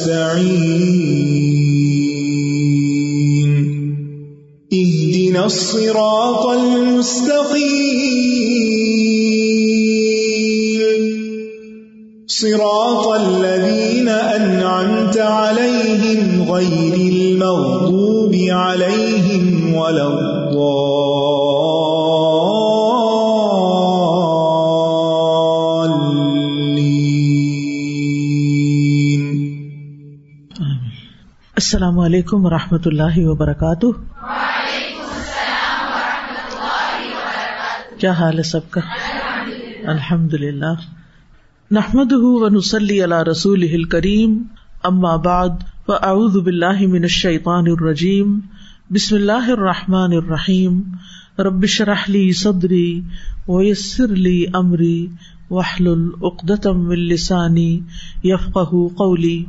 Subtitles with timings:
[0.00, 1.90] نستعين
[4.72, 8.00] اهدنا الصراط المستقيم.
[32.10, 33.86] علیکم و رحمۃ اللہ وبرکاتہ۔
[37.98, 38.80] کیا حال ہے سب کا؟
[39.84, 40.72] الحمد للہ
[41.70, 44.42] نحمد ونسلی علی رسول کریم
[44.82, 45.48] اما بعد،
[45.86, 48.40] فاعوذ باللہ من الشیطان الرجیم۔
[48.90, 50.82] بسم اللہ الرحمن الرحیم۔
[51.38, 53.00] رب شرح لی صدری
[53.48, 55.06] ویسر لی امری۔
[55.50, 57.80] واحلل عقدۃ من لسانی
[58.24, 59.44] یفقهوا قولی۔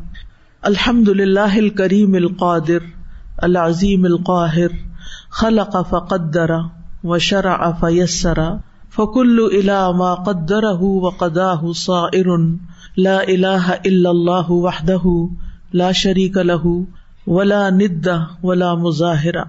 [0.61, 2.83] الحمد للہ الکریم القادر،
[3.37, 4.67] العظیم القاہر،
[5.31, 6.51] خلق فقدر
[7.03, 8.37] و شرع فیسر،
[8.95, 12.29] فکل الا ما قدره وقداه صائر،
[12.97, 15.07] لا الہ الا اللہ وحدہ،
[15.73, 16.73] لا شریک له
[17.27, 18.07] ولا ند
[18.43, 19.43] ولا مظاہرہ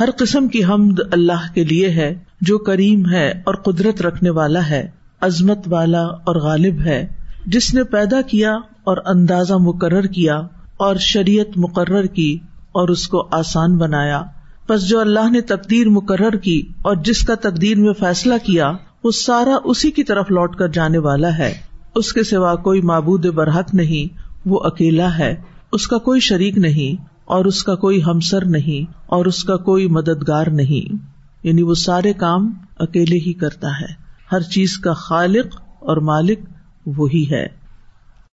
[0.00, 4.68] ہر قسم کی حمد اللہ کے لیے ہے، جو کریم ہے اور قدرت رکھنے والا
[4.68, 7.08] ہے، عظمت والا اور غالب ہے۔
[7.46, 10.40] جس نے پیدا کیا اور اندازہ مقرر کیا
[10.76, 12.38] اور شریعت مقرر کی
[12.72, 14.22] اور اس کو آسان بنایا۔
[14.68, 18.72] بس جو اللہ نے تقدیر مقرر کی اور جس کا تقدیر میں فیصلہ کیا،
[19.04, 21.54] وہ سارا اسی کی طرف لوٹ کر جانے والا ہے۔
[21.94, 25.34] اس کے سوا کوئی معبود برحق نہیں، وہ اکیلا ہے۔
[25.72, 29.88] اس کا کوئی شریک نہیں اور اس کا کوئی ہمسر نہیں اور اس کا کوئی
[29.88, 30.96] مددگار نہیں۔
[31.42, 33.94] یعنی وہ سارے کام اکیلے ہی کرتا ہے۔
[34.32, 36.40] ہر چیز کا خالق اور مالک
[36.86, 37.61] وہی ہے۔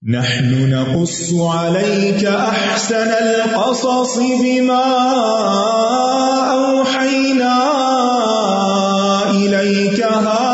[0.06, 4.86] نحن نقص عليك أحسن القصص بما
[6.54, 7.58] أوحينا
[9.32, 10.47] إليك هذا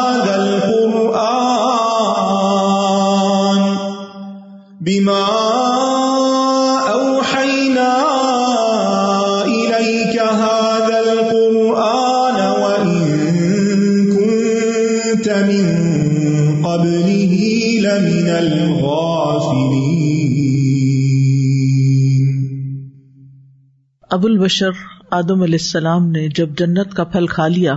[24.14, 24.70] ابو البشر
[25.12, 27.76] آدم علیہ السلام نے جب جنت کا پھل کھا لیا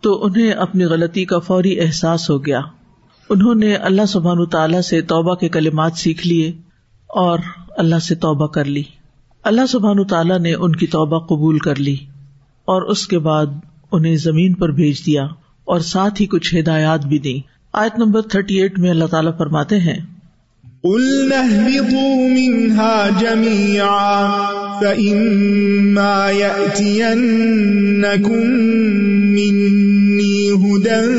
[0.00, 2.60] تو انہیں اپنی غلطی کا فوری احساس ہو گیا۔
[3.28, 6.48] انہوں نے اللہ سبحان تعالیٰ سے توبہ کے کلمات سیکھ لیے
[7.06, 7.38] اور
[7.76, 8.82] اللہ سے توبہ کر لی۔
[9.44, 11.96] اللہ سبحان تعالیٰ نے ان کی توبہ قبول کر لی
[12.64, 13.46] اور اس کے بعد
[13.92, 15.24] انہیں زمین پر بھیج دیا
[15.64, 17.40] اور ساتھ ہی کچھ ہدایات بھی دی
[17.72, 19.98] آیت نمبر تھرٹی ایٹ میں اللہ تعالیٰ فرماتے ہیں
[20.84, 24.28] قلنا اهبطوا منها جميعا
[24.80, 28.46] فإما يأتينكم
[29.34, 31.14] مني هدى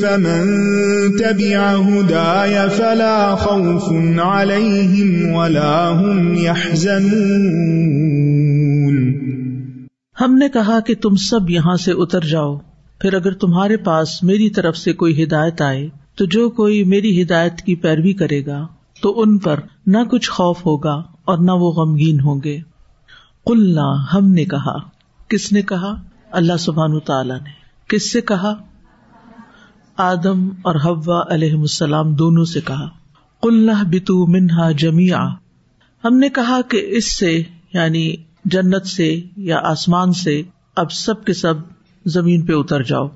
[0.00, 0.44] فمن
[1.18, 7.66] تبع هداي فلا خوف عليهم ولا هم يحزنون
[10.20, 12.56] ہم نے کہا کہ تم سب یہاں سے اتر جاؤ۔
[13.00, 17.62] پھر اگر تمہارے پاس میری طرف سے کوئی ہدایت آئے تو جو کوئی میری ہدایت
[17.62, 18.66] کی پیروی کرے گا،
[19.00, 22.58] تو ان پر نہ کچھ خوف ہوگا اور نہ وہ غمگین ہوں گے۔
[23.44, 24.76] قلنا، ہم نے کہا۔
[25.28, 26.00] کس نے کہا؟
[26.30, 27.50] اللہ سبحان تعالی نے۔
[27.88, 28.54] کس سے کہا؟
[29.96, 32.88] آدم اور حوا علیہ السلام دونوں سے کہا۔
[33.40, 35.28] قلنا بتو منہا جمیا
[36.04, 37.42] ہم نے کہا کہ اس سے
[37.72, 38.14] یعنی
[38.44, 40.42] جنت سے یا آسمان سے،
[40.76, 41.54] اب سب کے سب
[42.06, 43.08] زمین پہ اتر جاؤ۔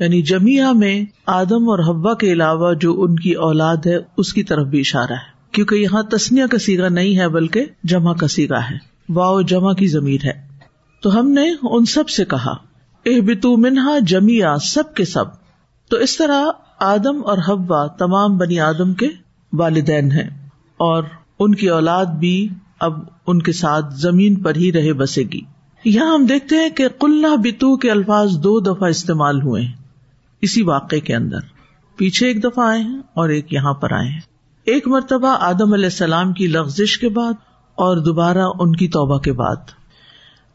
[0.00, 4.42] یعنی جمیا میں آدم اور حوا کے علاوہ جو ان کی اولاد ہے، اس کی
[4.42, 8.58] طرف بھی اشارہ ہے۔ کیونکہ یہاں تسنیا کا سیگا نہیں ہے، بلکہ جمع کا سیگا
[8.58, 8.76] ہے۔
[9.08, 10.48] واؤ جمع کی ضمیر ہے۔
[11.02, 12.54] تو ہم نے ان سب سے کہا
[13.06, 15.24] اہ بتو منہا جمیا سب کے سب۔
[15.90, 16.44] تو اس طرح
[16.80, 19.08] آدم اور حوا تمام بنی آدم کے
[19.52, 21.02] والدین ہیں۔ اور
[21.40, 22.48] ان کی اولاد بھی
[22.80, 22.92] اب
[23.26, 25.40] ان کے ساتھ زمین پر ہی رہے بسے گی۔
[25.84, 29.77] یہاں ہم دیکھتے ہیں کہ قلنا بتو کے الفاظ دو دفعہ استعمال ہوئے۔ ہیں
[30.40, 31.38] اسی واقعے کے اندر۔
[31.96, 34.20] پیچھے ایک دفعہ آئے ہیں اور ایک یہاں پر آئے ہیں۔
[34.64, 37.32] ایک مرتبہ آدم علیہ السلام کی لغزش کے بعد
[37.74, 39.56] اور دوبارہ ان کی توبہ کے بعد۔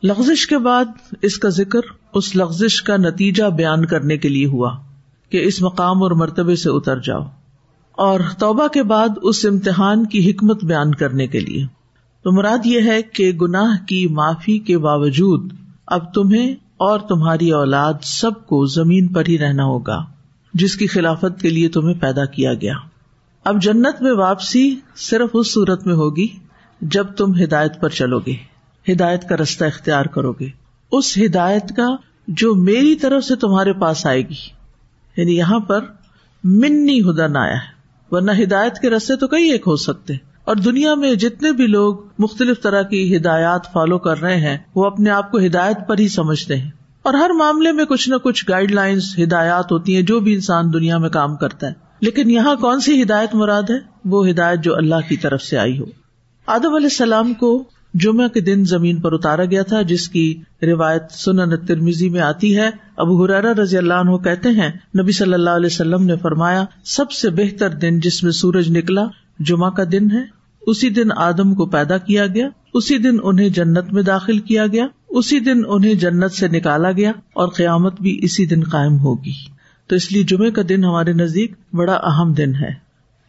[0.04, 0.86] لغزش کے بعد
[1.22, 1.80] اس کا ذکر
[2.14, 4.76] اس لغزش کا نتیجہ بیان کرنے کے لیے ہوا
[5.30, 7.22] کہ اس مقام اور مرتبے سے اتر جاؤ۔
[7.92, 11.66] اور توبہ کے بعد اس امتحان کی حکمت بیان کرنے کے لیے۔
[12.24, 15.54] تو مراد یہ ہے کہ گناہ کی معافی کے باوجود
[15.88, 20.06] اب تمہیں اور تمہاری اولاد سب کو زمین پر ہی رہنا ہوگا،
[20.54, 22.74] جس کی خلافت کے لیے تمہیں پیدا کیا گیا۔
[23.44, 26.28] اب جنت میں واپسی صرف اس صورت میں ہوگی
[26.82, 28.34] جب تم ہدایت پر چلو گے،
[28.92, 30.48] ہدایت کا رستہ اختیار کرو گے۔
[30.92, 31.96] اس ہدایت کا
[32.28, 34.50] جو میری طرف سے تمہارے پاس آئے گی۔
[35.18, 35.80] یعنی یہاں پر
[36.44, 37.72] منی ہدن آیا ہے،
[38.12, 40.14] ورنہ ہدایت کے رستے تو کئی ایک ہو سکتے۔
[40.46, 44.86] اور دنیا میں جتنے بھی لوگ مختلف طرح کی ہدایات فالو کر رہے ہیں، وہ
[44.86, 46.72] اپنے آپ کو ہدایت پر ہی سمجھتے ہیں۔
[47.04, 50.74] اور ہر معاملے میں کچھ نہ کچھ گائیڈ لائنس ہدایات ہوتی ہیں جو بھی انسان
[50.74, 53.76] دنیا میں کام کرتا ہے۔ لیکن یہاں کون سی ہدایت مراد ہے؟
[54.06, 55.86] وہ ہدایت جو اللہ کی طرف سے آئی ہو۔
[56.48, 57.64] آدم علیہ السلام کو
[57.94, 62.58] جمعہ کے دن زمین پر اتارا گیا تھا، جس کی روایت سنن ترمیزی میں آتی
[62.58, 66.66] ہے۔ ابو حرارا رضی اللہ عنہ کہتے ہیں، نبی صلی اللہ علیہ وسلم نے فرمایا،
[66.84, 69.04] سب سے بہتر دن جس میں سورج نکلا
[69.40, 70.24] جمعہ کا دن ہے،
[70.62, 74.88] اسی دن آدم کو پیدا کیا گیا، اسی دن انہیں جنت میں داخل کیا گیا،
[75.10, 79.32] اسی دن انہیں جنت سے نکالا گیا اور قیامت بھی اسی دن قائم ہوگی۔
[79.88, 82.74] تو اس لیے جمعے کا دن ہمارے نزدیک بڑا اہم دن ہے۔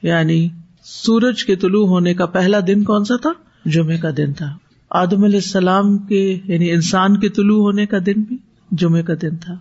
[0.02, 0.48] یعنی
[0.84, 3.30] سورج کے طلوع ہونے کا پہلا دن کون سا تھا؟
[3.66, 4.56] جمعے کا دن تھا۔
[4.90, 8.36] آدم علیہ السلام کے یعنی انسان کے طلوع ہونے کا دن بھی
[8.70, 9.54] جمعے کا دن تھا۔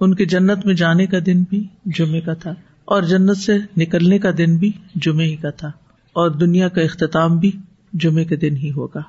[0.00, 2.54] ان کے جنت میں جانے کا دن بھی جمعے کا تھا۔
[2.84, 5.70] اور جنت سے نکلنے کا دن بھی جمعے ہی کا تھا۔
[6.12, 7.52] اور دنیا کا اختتام بھی
[7.92, 9.00] جمعے کے دن ہی ہوگا۔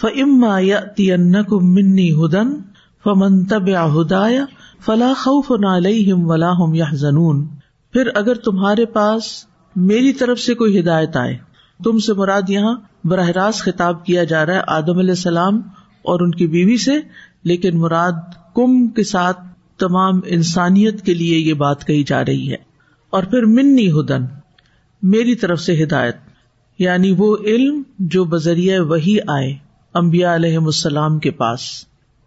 [0.00, 0.80] فما یا
[1.50, 2.54] منی ہدن
[3.04, 4.44] فمن تب ہدایا
[4.86, 5.52] فلاح خوف
[6.08, 7.46] ولا ہم یا زنون
[7.92, 9.22] پھر اگر تمہارے پاس
[9.76, 11.38] میری طرف سے کوئی ہدایت آئے،
[11.84, 12.74] تم سے مراد یہاں
[13.04, 15.60] براہ راست خطاب کیا جا رہا ہے آدم علیہ السلام
[16.02, 17.00] اور ان کی بیوی سے،
[17.42, 18.12] لیکن مراد
[18.54, 19.40] کم کے ساتھ
[19.78, 22.56] تمام انسانیت کے لیے یہ بات کہی جا رہی ہے۔
[23.10, 24.24] اور پھر منی ہدن
[25.02, 26.16] میری طرف سے ہدایت۔
[26.80, 29.54] یعنی وہ علم جو بذریعہ وہی آئے
[29.94, 31.60] امبیا علیہ السلام کے پاس،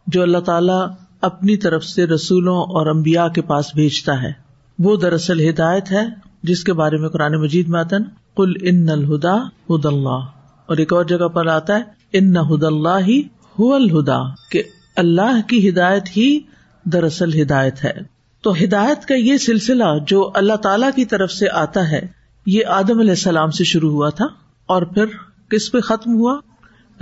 [0.08, 4.32] جو اللہ تعالی اپنی طرف سے رسولوں اور امبیا کے پاس بھیجتا ہے۔
[4.80, 6.06] وہ دراصل ہدایت ہے،
[6.44, 7.98] جس کے بارے میں قرآن مجید میں آتا
[8.36, 9.36] کل ان الہدا
[9.70, 10.26] ہد اللہ۔
[10.66, 11.82] اور ایک اور جگہ پر آتا ہے،
[12.14, 13.22] ان ہد اللہ ہی
[13.60, 14.20] ہو الہدا،
[14.52, 14.64] کہ
[14.96, 16.40] اللہ کی ہدایت ہی
[16.86, 17.94] دراصل ہدایت ہے۔
[18.42, 22.08] تو ہدایت کا یہ سلسلہ جو اللہ تعالی کی طرف سے آتا ہے،
[22.46, 24.26] یہ آدم علیہ السلام سے شروع ہوا تھا۔
[24.66, 25.06] اور پھر
[25.50, 26.40] کس پہ ختم ہوا؟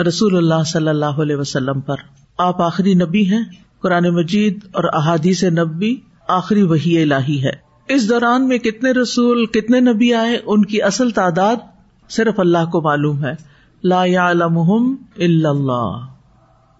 [0.07, 1.95] رسول اللہ صلی اللہ علیہ وسلم پر۔
[2.37, 3.43] آپ آخری نبی ہیں،
[3.81, 5.97] قرآن مجید اور احادیث نبی
[6.27, 11.09] آخری وہی الہی ہے۔ اس دوران میں کتنے رسول، کتنے نبی آئے، ان کی اصل
[11.09, 11.55] تعداد
[12.09, 13.33] صرف اللہ کو معلوم ہے۔
[13.83, 16.07] لا اللہ۔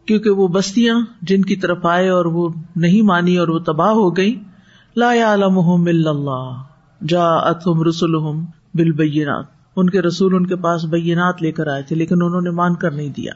[0.06, 4.18] کیونکہ وہ بستیاں جن کی طرف آئے اور وہ نہیں مانی اور وہ تباہ ہو
[4.18, 4.44] گئی
[4.96, 6.64] لا اللہ۔
[7.08, 8.40] جا اتم رسول
[8.74, 12.50] بالبینات۔ ان کے رسول ان کے پاس بینات لے کر آئے تھے، لیکن انہوں نے
[12.50, 13.32] مان کر نہیں دیا۔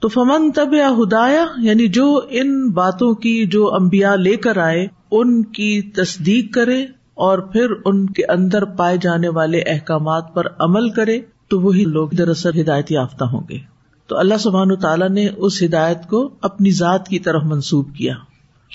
[0.00, 4.86] تو فمن تب یا ہدایا یعنی جو ان باتوں کی جو امبیا لے کر آئے،
[5.10, 6.82] ان کی تصدیق کرے
[7.14, 12.08] اور پھر ان کے اندر پائے جانے والے احکامات پر عمل کرے، تو وہی لوگ
[12.08, 13.58] دراصل ہدایت یافتہ ہوں گے۔
[14.06, 18.14] تو اللہ سبحان تعالیٰ نے اس ہدایت کو اپنی ذات کی طرف منسوب کیا۔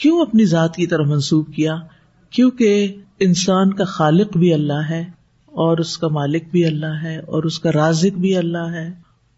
[0.01, 1.75] کیوں اپنی ذات کی طرف منسوب کیا؟
[2.29, 5.24] کیونکہ انسان کا خالق بھی اللہ ہے
[5.55, 8.87] اور اس کا مالک بھی اللہ ہے اور اس کا رازق بھی اللہ ہے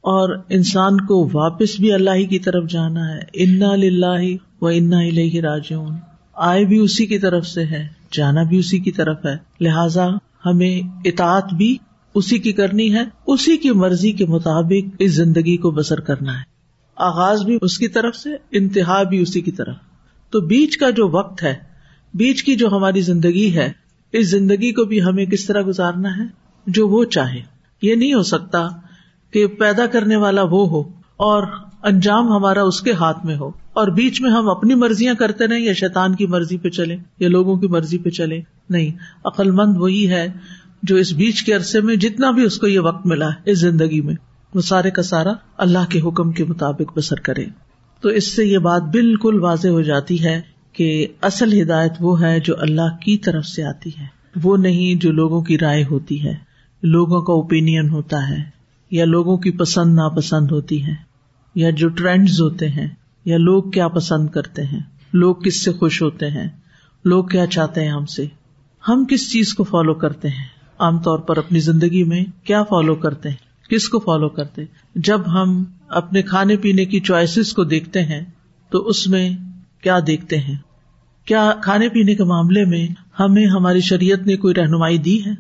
[0.02, 3.70] اور انسان کو واپس بھی اللہ ہی کی طرف جانا ہے۔ انا
[4.62, 4.98] و انا
[5.42, 5.96] راجعون۔
[6.34, 10.08] آئے بھی اسی کی طرف سے ہے، جانا بھی اسی کی طرف ہے۔ لہذا
[10.46, 11.78] ہمیں اطاعت بھی
[12.14, 16.44] اسی کی کرنی ہے، اسی کی مرضی کے مطابق اس زندگی کو بسر کرنا ہے۔
[16.96, 19.76] آغاز بھی اس کی طرف سے، انتہا بھی اسی کی طرف۔
[20.30, 21.56] تو بیچ کا جو وقت ہے،
[22.14, 23.87] بیچ کی جو ہماری زندگی ہے
[24.18, 26.24] اس زندگی کو بھی ہمیں کس طرح گزارنا ہے؟
[26.68, 27.42] جو وہ چاہے۔
[27.82, 28.68] یہ نہیں ہو سکتا
[29.32, 30.80] کہ پیدا کرنے والا وہ ہو
[31.18, 31.44] اور
[31.84, 35.60] انجام ہمارا اس کے ہاتھ میں ہو اور بیچ میں ہم اپنی مرضیاں کرتے رہے
[35.60, 38.92] یا شیطان کی مرضی پہ چلے یا لوگوں کی مرضی پہ چلے نہیں
[39.26, 40.34] عقل مند وہی ہے
[40.84, 43.60] جو اس بیچ کے عرصے میں جتنا بھی اس کو یہ وقت ملا ہے، اس
[43.60, 44.16] زندگی میں
[44.54, 47.46] وہ سارے کا سارا اللہ کے حکم کے مطابق بسر کرے۔
[48.02, 50.42] تو اس سے یہ بات بالکل واضح ہو جاتی ہے
[50.78, 54.06] کہ اصل ہدایت وہ ہے جو اللہ کی طرف سے آتی ہے۔
[54.44, 56.36] وہ نہیں جو لوگوں کی رائے ہوتی ہے۔
[56.84, 58.44] لوگوں کا اوپین ہوتا ہے۔
[58.92, 60.94] یا لوگوں کی پسند ناپسند ہوتی ہے۔
[61.56, 62.88] یا جو ٹرینڈز ہوتے ہیں۔
[63.26, 64.80] یا لوگ کیا پسند کرتے ہیں۔
[65.14, 66.48] لوگ کس سے خوش ہوتے ہیں۔
[67.06, 68.26] لوگ کیا چاہتے ہیں ہم سے۔
[68.88, 70.46] ہم کس چیز کو فالو کرتے ہیں؟
[70.80, 74.62] عام طور پر اپنی زندگی میں کیا فالو کرتے ہیں؟ کس کو فالو کرتے
[74.96, 78.22] جب ہم اپنے کھانے پینے کی چوائسیز کو دیکھتے ہیں،
[78.70, 79.30] تو اس میں
[79.82, 80.67] کیا دیکھتے ہیں؟
[81.28, 82.88] کیا کھانے پینے کے معاملے میں
[83.20, 85.32] ہمیں ہماری شریعت نے کوئی رہنمائی دی ہے؟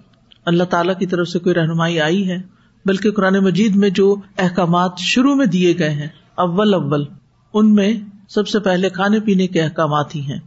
[0.45, 2.37] اللہ تعالیٰ کی طرف سے کوئی رہنمائی آئی ہے؟
[2.85, 7.05] بلکہ قرآن مجید میں جو احکامات شروع میں دیے گئے ہیں، اول اول،
[7.53, 7.93] ان میں
[8.29, 10.39] سب سے پہلے کھانے پینے کے احکامات ہی ہیں۔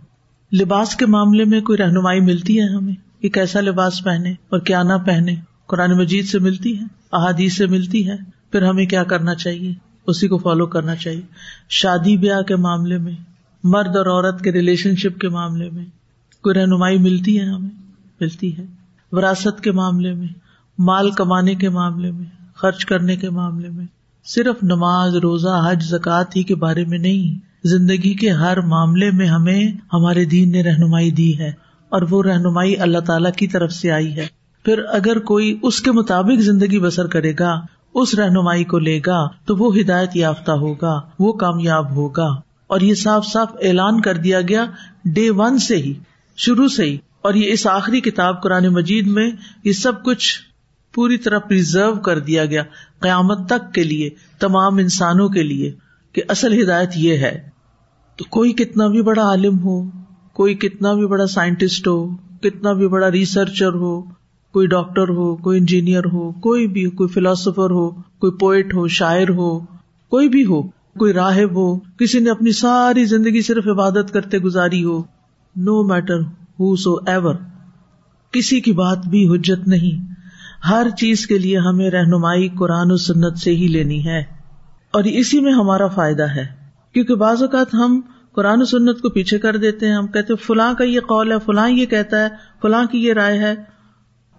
[0.61, 4.83] لباس کے معاملے میں کوئی رہنمائی ملتی ہے ہمیں؟ کہ کیسا لباس پہنے اور کیا
[4.83, 5.35] نہ پہنے؟
[5.67, 8.17] قرآن مجید سے ملتی ہے؟ احادیث سے ملتی ہے؟
[8.53, 9.75] پھر ہمیں کیا کرنا چاہیے؟
[10.07, 11.23] اسی کو فالو کرنا چاہیے۔
[11.69, 13.30] شادی بیاہ کے معاملے میں
[13.65, 15.85] مرد اور عورت کے ریلیشن شپ کے معاملے میں
[16.43, 17.71] کوئی رہنمائی ملتی ہے ہمیں؟
[18.21, 18.65] ملتی ہے۔
[19.13, 20.29] وراثت کے معاملے میں،
[20.79, 22.25] مال کمانے کے معاملے میں،
[22.55, 23.87] خرچ کرنے کے معاملے میں۔
[24.25, 29.27] صرف نماز، روزہ، حج زکات ہی کے بارے میں نہیں، زندگی کے ہر معاملے میں
[29.27, 31.53] ہمیں ہمارے دین نے رہنمائی دی ہے
[31.89, 34.27] اور وہ رہنمائی اللہ تعالی کی طرف سے آئی ہے۔
[34.65, 37.61] پھر اگر کوئی اس کے مطابق زندگی بسر کرے گا،
[37.95, 42.95] اس رہنمائی کو لے گا، تو وہ ہدایت یافتہ ہوگا، وہ کامیاب ہوگا۔ اور یہ
[42.95, 44.67] صاف صاف اعلان کر دیا گیا
[45.05, 45.95] ڈے ون سے ہی،
[46.37, 49.31] شروع سے ہی۔ اور یہ اس آخری کتاب قرآن مجید میں
[49.65, 50.41] یہ سب کچھ
[50.95, 52.63] پوری طرح پرزرو کر دیا گیا
[53.01, 55.73] قیامت تک کے لیے، تمام انسانوں کے لیے
[56.13, 57.49] کہ اصل ہدایت یہ ہے۔
[58.17, 59.91] تو کوئی کتنا بھی بڑا عالم ہو،
[60.33, 64.01] کوئی کتنا بھی بڑا سائنٹسٹ ہو، کتنا بھی بڑا ریسرچر ہو،
[64.53, 69.29] کوئی ڈاکٹر ہو، کوئی انجینئر ہو، کوئی بھی، کوئی فلاسفر ہو، کوئی پوئٹ ہو، شاعر
[69.29, 69.59] ہو،
[70.11, 74.85] کوئی بھی ہو کوئی راہب ہو، کسی نے اپنی ساری زندگی صرف عبادت کرتے گزاری
[74.85, 75.03] ہو
[75.57, 76.21] نو میٹر
[76.61, 77.35] ہو سو ایور
[78.31, 80.15] کسی کی بات بھی حجت نہیں۔
[80.69, 84.19] ہر چیز کے لیے ہمیں رہنمائی قرآن و سنت سے ہی لینی ہے۔
[84.91, 86.47] اور اسی میں ہمارا فائدہ ہے۔
[86.93, 88.01] کیونکہ بعض اوقات ہم
[88.33, 91.37] قرآن و سنت کو پیچھے کر دیتے ہیں، ہم کہتے فلاں کا یہ قول ہے،
[91.47, 92.29] فلاں یہ کہتا ہے،
[92.63, 93.55] فلاں کی یہ رائے ہے۔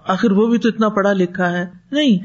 [0.07, 2.17] آخر وہ بھی تو اتنا پڑھا لکھا ہے۔ نہیں،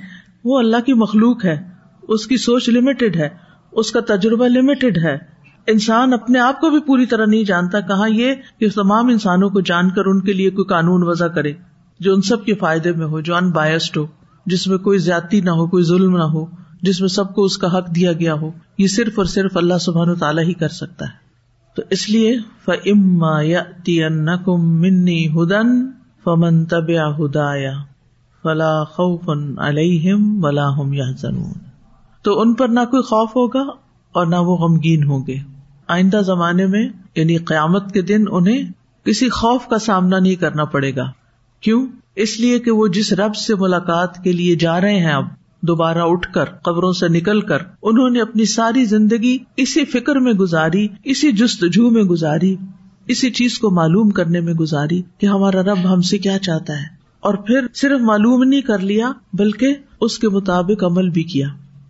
[0.44, 1.62] وہ اللہ کی مخلوق ہے،
[2.02, 3.45] اس کی سوچ لمیٹڈ ہے۔
[3.76, 5.18] اس کا تجربہ لمیٹڈ ہے۔
[5.66, 9.60] انسان اپنے آپ کو بھی پوری طرح نہیں جانتا کہاں یہ کہ تمام انسانوں کو
[9.60, 11.52] جان کر ان کے لیے کوئی قانون وضع کرے،
[12.00, 14.06] جو ان سب کے فائدے میں ہو، جو ان بایسڈ ہو،
[14.46, 16.46] جس میں کوئی زیادتی نہ ہو، کوئی ظلم نہ ہو،
[16.82, 19.78] جس میں سب کو اس کا حق دیا گیا ہو۔ یہ صرف اور صرف اللہ
[19.80, 21.26] سبحان و تعالیٰ ہی کر سکتا ہے۔
[21.76, 23.62] تو اس لیے فما یا
[24.56, 25.90] منی ہدن
[26.24, 27.72] فمن طب ہدایا
[28.42, 29.28] فلا خوف
[29.58, 31.04] علیہم ولا ہم یا
[32.26, 33.70] تو ان پر نہ کوئی خوف ہوگا
[34.12, 35.36] اور نہ وہ غمگین ہوں گے۔
[35.88, 38.62] آئندہ زمانے میں یعنی قیامت کے دن، انہیں
[39.04, 41.10] کسی خوف کا سامنا نہیں کرنا پڑے گا۔
[41.60, 45.24] کیوں؟ اس لیے کہ وہ جس رب سے ملاقات کے لیے جا رہے ہیں اب،
[45.62, 50.32] دوبارہ اٹھ کر، قبروں سے نکل کر، انہوں نے اپنی ساری زندگی اسی فکر میں
[50.32, 52.56] گزاری، اسی جستجو میں گزاری،
[53.06, 56.86] اسی چیز کو معلوم کرنے میں گزاری کہ ہمارا رب ہم سے کیا چاہتا ہے۔
[57.20, 61.46] اور پھر صرف معلوم نہیں کر لیا، بلکہ اس کے مطابق عمل بھی کیا۔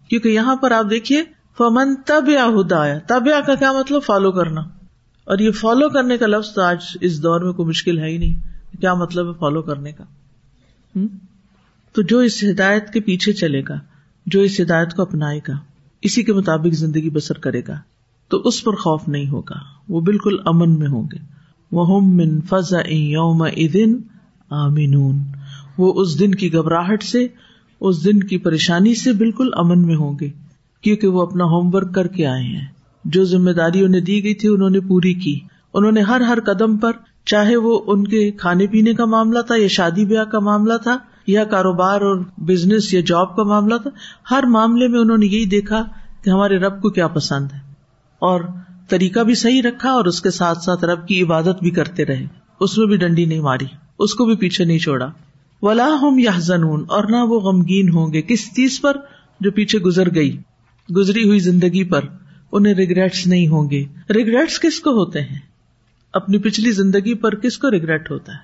[0.09, 1.23] کیونکہ یہاں پر آپ دیکھیے،
[1.59, 4.61] فمن تب یا ہدایا تب کا کیا مطلب؟ فالو کرنا۔
[5.25, 8.19] اور یہ فالو کرنے کا لفظ تو آج اس دور میں کوئی مشکل ہے ہی
[8.19, 8.35] نہیں۔
[8.81, 10.05] کیا مطلب ہے فالو کرنے کا؟
[11.93, 13.75] تو جو اس ہدایت کے پیچھے چلے گا،
[14.27, 15.53] جو اس ہدایت کو اپنائے گا،
[16.03, 17.81] اسی کے مطابق زندگی بسر کرے گا،
[18.29, 19.57] تو اس پر خوف نہیں ہوگا۔
[19.89, 21.37] وہ بالکل امن میں ہوں گے۔
[21.73, 23.95] وہ من فضا یوم ادن
[24.51, 25.19] آمینون
[25.79, 27.27] وہ اس دن کی گھبراہٹ سے
[27.81, 30.31] اس دن کی پریشانی سے بالکل امن میں ہوں گے،
[30.81, 32.67] کیونکہ وہ اپنا ہوم ورک کر کے آئے ہیں۔
[33.05, 35.41] جو ذمہ داری انہیں دی گئی تھی، انہوں نے پوری کی۔
[35.75, 36.93] انہوں نے ہر ہر قدم پر،
[37.25, 40.99] چاہے وہ ان کے کھانے پینے کا معاملہ تھا یا شادی بیاہ کا معاملہ تھا،
[41.27, 43.91] یا کاروبار اور بزنس یا جاب کا معاملہ تھا،
[44.31, 45.85] ہر معاملے میں انہوں نے یہی دیکھا
[46.25, 47.59] کہ ہمارے رب کو کیا پسند ہے۔
[48.19, 48.41] اور
[48.89, 52.27] طریقہ بھی صحیح رکھا اور اس کے ساتھ ساتھ رب کی عبادت بھی کرتے رہے۔
[52.61, 53.67] اس میں بھی ڈنڈی نہیں ماری،
[53.99, 55.07] اس کو بھی پیچھے نہیں چھوڑا۔
[55.63, 58.97] ولا ہم یا زنون اور نہ وہ غمگین ہوں گے۔ کس چیز پر؟
[59.41, 60.39] جو پیچھے گزر گئی،
[60.97, 62.05] گزری ہوئی زندگی پر۔
[62.53, 63.85] انہیں ریگریٹس نہیں ہوں گے۔
[64.15, 65.39] ریگریٹس کس کو ہوتے ہیں؟
[66.13, 68.39] اپنی پچھلی زندگی پر کس کو ریگریٹ ہوتا ہے؟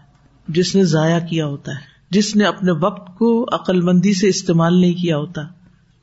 [0.49, 4.81] جس نے ضائع کیا ہوتا ہے۔ جس نے اپنے وقت کو عقل مندی سے استعمال
[4.81, 5.43] نہیں کیا ہوتا۔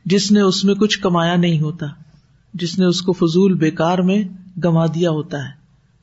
[0.06, 1.86] جس نے اس میں کچھ کمایا نہیں ہوتا۔
[2.54, 4.24] جس نے اس کو فضول بےکار میں
[4.66, 5.50] گما دیا ہوتا ہے۔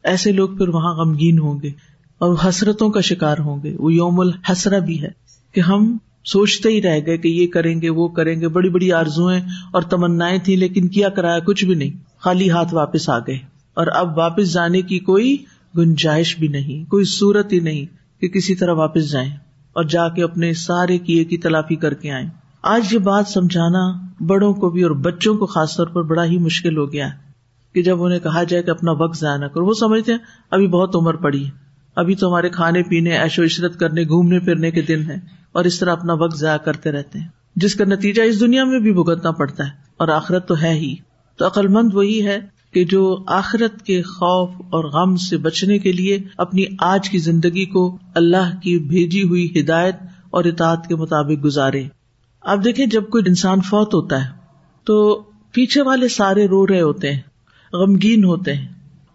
[0.05, 1.71] ایسے لوگ پھر وہاں غمگین ہوں گے۔
[2.19, 5.09] اور حسرتوں کا شکار ہوں گے۔ وہ یوم الحسرا بھی ہے
[5.55, 8.93] کہ ہم سوچتے ہی رہ گئے کہ یہ کریں گے، وہ کریں گے۔ بڑی بڑی
[8.93, 9.41] آرزویں
[9.73, 13.39] اور تمنا تھی لیکن کیا کرایا؟ کچھ بھی نہیں۔ خالی ہاتھ واپس آ گئے۔
[13.75, 15.37] اور اب واپس جانے کی کوئی
[15.79, 17.87] گنجائش بھی نہیں، کوئی صورت ہی نہیں
[18.21, 19.31] کہ کسی طرح واپس جائیں
[19.73, 22.29] اور جا کے اپنے سارے کیے کی تلافی کر کے آئیں۔
[22.63, 26.39] آج یہ بات سمجھانا بڑوں کو بھی اور بچوں کو خاص طور پر بڑا ہی
[26.39, 27.19] مشکل ہو گیا ہے
[27.75, 30.19] کہ جب انہیں کہا جائے کہ اپنا وقت ضائع نہ کرو۔ وہ سمجھتے ہیں،
[30.51, 31.66] ابھی بہت عمر پڑی ہے۔
[31.97, 35.17] ابھی تو ہمارے کھانے پینے ایشو عشرت کرنے، گھومنے، پھرنے کے دن ہے
[35.53, 38.81] اور اس طرح اپنا وقت ضائع کرتے رہتے ہیں۔ جس کا نتیجہ اس دنیا میں
[38.81, 40.95] بھی بھگتنا پڑتا ہے اور آخرت تو ہے ہی۔
[41.37, 42.39] تو عقل مند وہی ہے
[42.73, 47.65] کہ جو آخرت کے خوف اور غم سے بچنے کے لیے اپنی آج کی زندگی
[47.65, 49.97] کو اللہ کی بھیجی ہوئی ہدایت
[50.31, 51.85] اور اطاعت کے مطابق گزارے۔
[52.43, 54.31] آپ دیکھیں جب کوئی انسان فوت ہوتا ہے
[54.85, 55.23] تو
[55.53, 57.21] پیچھے والے سارے رو رہے ہوتے ہیں،
[57.73, 58.69] غمگین ہوتے ہیں۔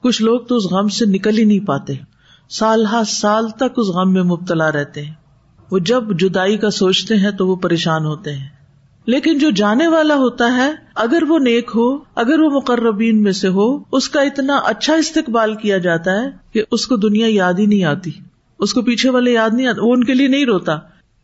[0.04, 1.94] کچھ لوگ تو اس غم سے نکل ہی نہیں پاتے۔
[2.52, 5.14] سال ہر سال تک اس غم میں مبتلا رہتے ہیں۔
[5.72, 8.48] وہ جب جدائی کا سوچتے ہیں تو وہ پریشان ہوتے ہیں۔
[9.06, 13.48] لیکن جو جانے والا ہوتا ہے، اگر وہ نیک ہو، اگر وہ مقربین میں سے
[13.48, 17.66] ہو، اس کا اتنا اچھا استقبال کیا جاتا ہے کہ اس کو دنیا یاد ہی
[17.66, 18.12] نہیں آتی۔
[18.60, 20.78] اس کو پیچھے والے یاد نہیں آتے، وہ ان کے لیے نہیں روتا۔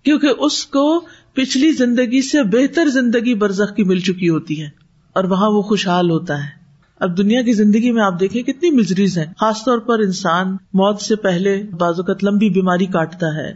[0.03, 1.01] کیونکہ اس کو
[1.34, 4.69] پچھلی زندگی سے بہتر زندگی برزخ کی مل چکی ہوتی ہے
[5.13, 6.57] اور وہاں وہ خوشحال ہوتا ہے۔
[7.00, 11.01] اب دنیا کی زندگی میں آپ دیکھیں کتنی مزریز ہیں۔ خاص طور پر انسان موت
[11.01, 13.54] سے پہلے بازوقت لمبی بیماری کاٹتا ہے،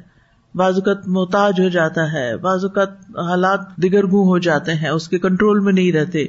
[0.55, 2.89] بعض اوقات محتاج ہو جاتا ہے، بعض اوقات
[3.29, 6.25] حالات دیگر گو ہو جاتے ہیں، اس کے کنٹرول میں نہیں رہتے۔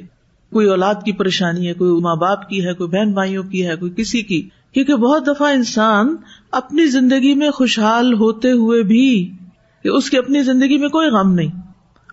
[0.51, 3.75] کوئی اولاد کی پریشانی ہے، کوئی ماں باپ کی ہے، کوئی بہن بھائیوں کی ہے،
[3.75, 6.15] کوئی کسی کی۔ کیونکہ بہت دفعہ انسان
[6.51, 9.37] اپنی زندگی میں خوشحال ہوتے ہوئے بھی
[9.83, 11.61] کہ اس کی اپنی زندگی میں کوئی غم نہیں۔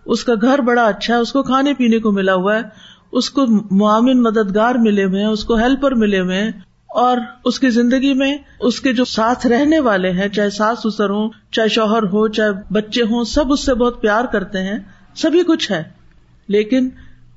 [0.05, 2.61] اس کا گھر بڑا اچھا ہے، اس کو کھانے پینے کو ملا ہوا ہے
[3.11, 6.51] اس کو معامن مددگار ملے ہوئے ہیں، اس کو ہیلپر ملے ہوئے ہیں
[6.87, 11.09] اور اس کی زندگی میں اس کے جو ساتھ رہنے والے ہیں، چاہے ساس سسر
[11.09, 14.79] ہوں، چاہے شوہر ہو، چاہے بچے ہوں، سب اس سے بہت پیار کرتے ہیں،
[15.15, 15.83] سبھی کچھ ہے۔
[16.47, 16.89] لیکن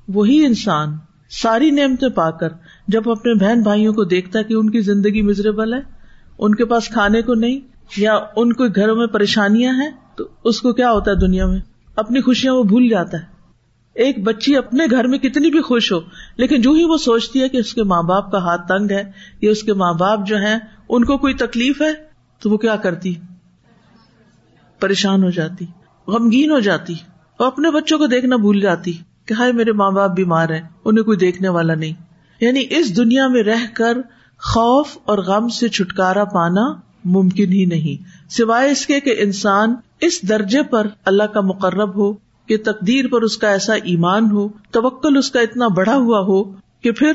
[0.07, 0.97] وہی انسان
[1.29, 2.49] ساری نعمتیں پا کر
[2.87, 5.79] جب اپنے بہن بھائیوں کو دیکھتا ہے کہ ان کی زندگی مزریبل ہے،
[6.39, 7.59] ان کے پاس کھانے کو نہیں،
[7.97, 11.59] یا ان کو گھروں میں پریشانیاں ہیں، تو اس کو کیا ہوتا ہے دنیا میں؟
[11.95, 13.34] اپنی خوشیاں وہ بھول جاتا ہے۔
[13.95, 15.99] ایک بچی اپنے گھر میں کتنی بھی خوش ہو،
[16.37, 19.11] لیکن جو ہی وہ سوچتی ہے کہ اس کے ماں باپ کا ہاتھ تنگ ہے،
[19.41, 20.57] یا اس کے ماں باپ جو ہے
[20.89, 21.93] ان کو کوئی تکلیف ہے،
[22.39, 23.13] تو وہ کیا کرتی؟
[24.79, 25.65] پریشان ہو جاتی،
[26.07, 26.93] غمگین ہو جاتی،
[27.37, 28.93] اور اپنے بچوں کو دیکھنا بھول جاتی
[29.25, 31.93] کہ ہائے میرے ماں باپ بیمار ہیں، انہیں کوئی دیکھنے والا نہیں۔
[32.41, 33.97] یعنی اس دنیا میں رہ کر
[34.39, 36.61] خوف اور غم سے چھٹکارا پانا
[37.05, 42.24] ممکن ہی نہیں۔ سوائے اس کے کہ انسان اس درجے پر اللہ کا مقرب ہو
[42.47, 46.43] کہ تقدیر پر اس کا ایسا ایمان ہو، توکل اس کا اتنا بڑا ہوا ہو
[46.81, 47.11] کہ پھر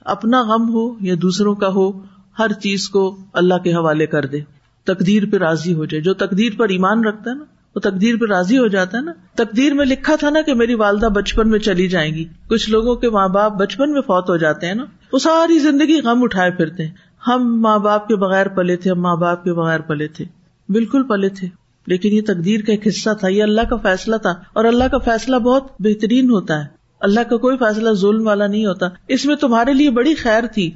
[0.00, 1.90] اپنا غم ہو یا دوسروں کا ہو،
[2.38, 4.40] ہر چیز کو اللہ کے حوالے کر دے۔
[4.84, 8.26] تقدیر پہ راضی ہو جائے۔ جو تقدیر پر ایمان رکھتا ہے نا، وہ تقدیر پہ
[8.26, 11.58] راضی ہو جاتا ہے نا۔ تقدیر میں لکھا تھا نا کہ میری والدہ بچپن میں
[11.58, 14.84] چلی جائیں گی۔ کچھ لوگوں کے ماں باپ بچپن میں فوت ہو جاتے ہیں نا،
[15.12, 16.94] وہ ساری زندگی غم اٹھائے پھرتے ہیں۔
[17.26, 20.24] ہم ماں باپ کے بغیر پلے تھے، ہم ماں باپ کے بغیر پلے تھے۔
[20.68, 21.48] بالکل پلے تھے۔
[21.86, 24.98] لیکن یہ تقدیر کا ایک حصہ تھا، یہ اللہ کا فیصلہ تھا اور اللہ کا
[24.98, 26.66] فیصلہ بہت بہترین ہوتا ہے۔
[27.00, 30.70] اللہ کا کوئی فیصلہ ظلم والا نہیں ہوتا۔ اس میں تمہارے لیے بڑی خیر تھی۔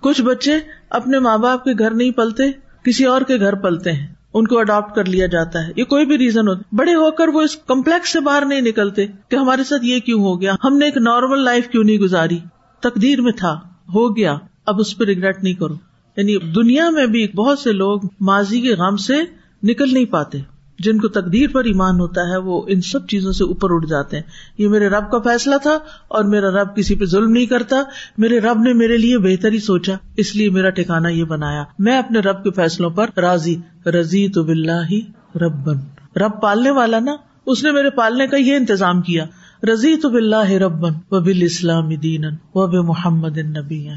[0.00, 0.52] کچھ بچے
[0.90, 2.42] اپنے ماں باپ کے گھر نہیں پلتے،
[2.84, 6.06] کسی اور کے گھر پلتے ہیں۔ ان کو اڈاپٹ کر لیا جاتا ہے۔ یہ کوئی
[6.06, 9.64] بھی ریزن ہوتا بڑے ہو کر وہ اس کمپلیکس سے باہر نہیں نکلتے کہ ہمارے
[9.64, 12.38] ساتھ یہ کیوں ہو گیا۔ ہم نے ایک نارمل لائف کیوں نہیں گزاری؟
[12.80, 13.54] تقدیر میں تھا،
[13.94, 15.74] ہو گیا۔ اب اس پہ ریگریٹ نہیں کرو۔
[16.16, 19.14] یعنی دنیا میں بھی بہت سے لوگ ماضی کے غم سے
[19.62, 20.38] نکل نہیں پاتے۔
[20.78, 24.16] جن کو تقدیر پر ایمان ہوتا ہے، وہ ان سب چیزوں سے اوپر اٹھ جاتے
[24.16, 24.22] ہیں۔
[24.58, 27.76] یہ میرے رب کا فیصلہ تھا اور میرا رب کسی پہ ظلم نہیں کرتا۔
[28.18, 31.98] میرے رب نے میرے لیے بہتر ہی سوچا، اس لیے میرا ٹھکانا یہ بنایا۔ میں
[31.98, 34.94] اپنے رب کے فیصلوں پر راضی۔ رضی تو بلّہ
[35.36, 35.76] ربن۔
[36.16, 37.16] رب پالنے والا نا،
[37.46, 39.24] اس نے میرے پالنے کا یہ انتظام کیا۔
[39.72, 43.88] رضی تو بلّہ ربن و بال اسلام دین و بے محمد نبی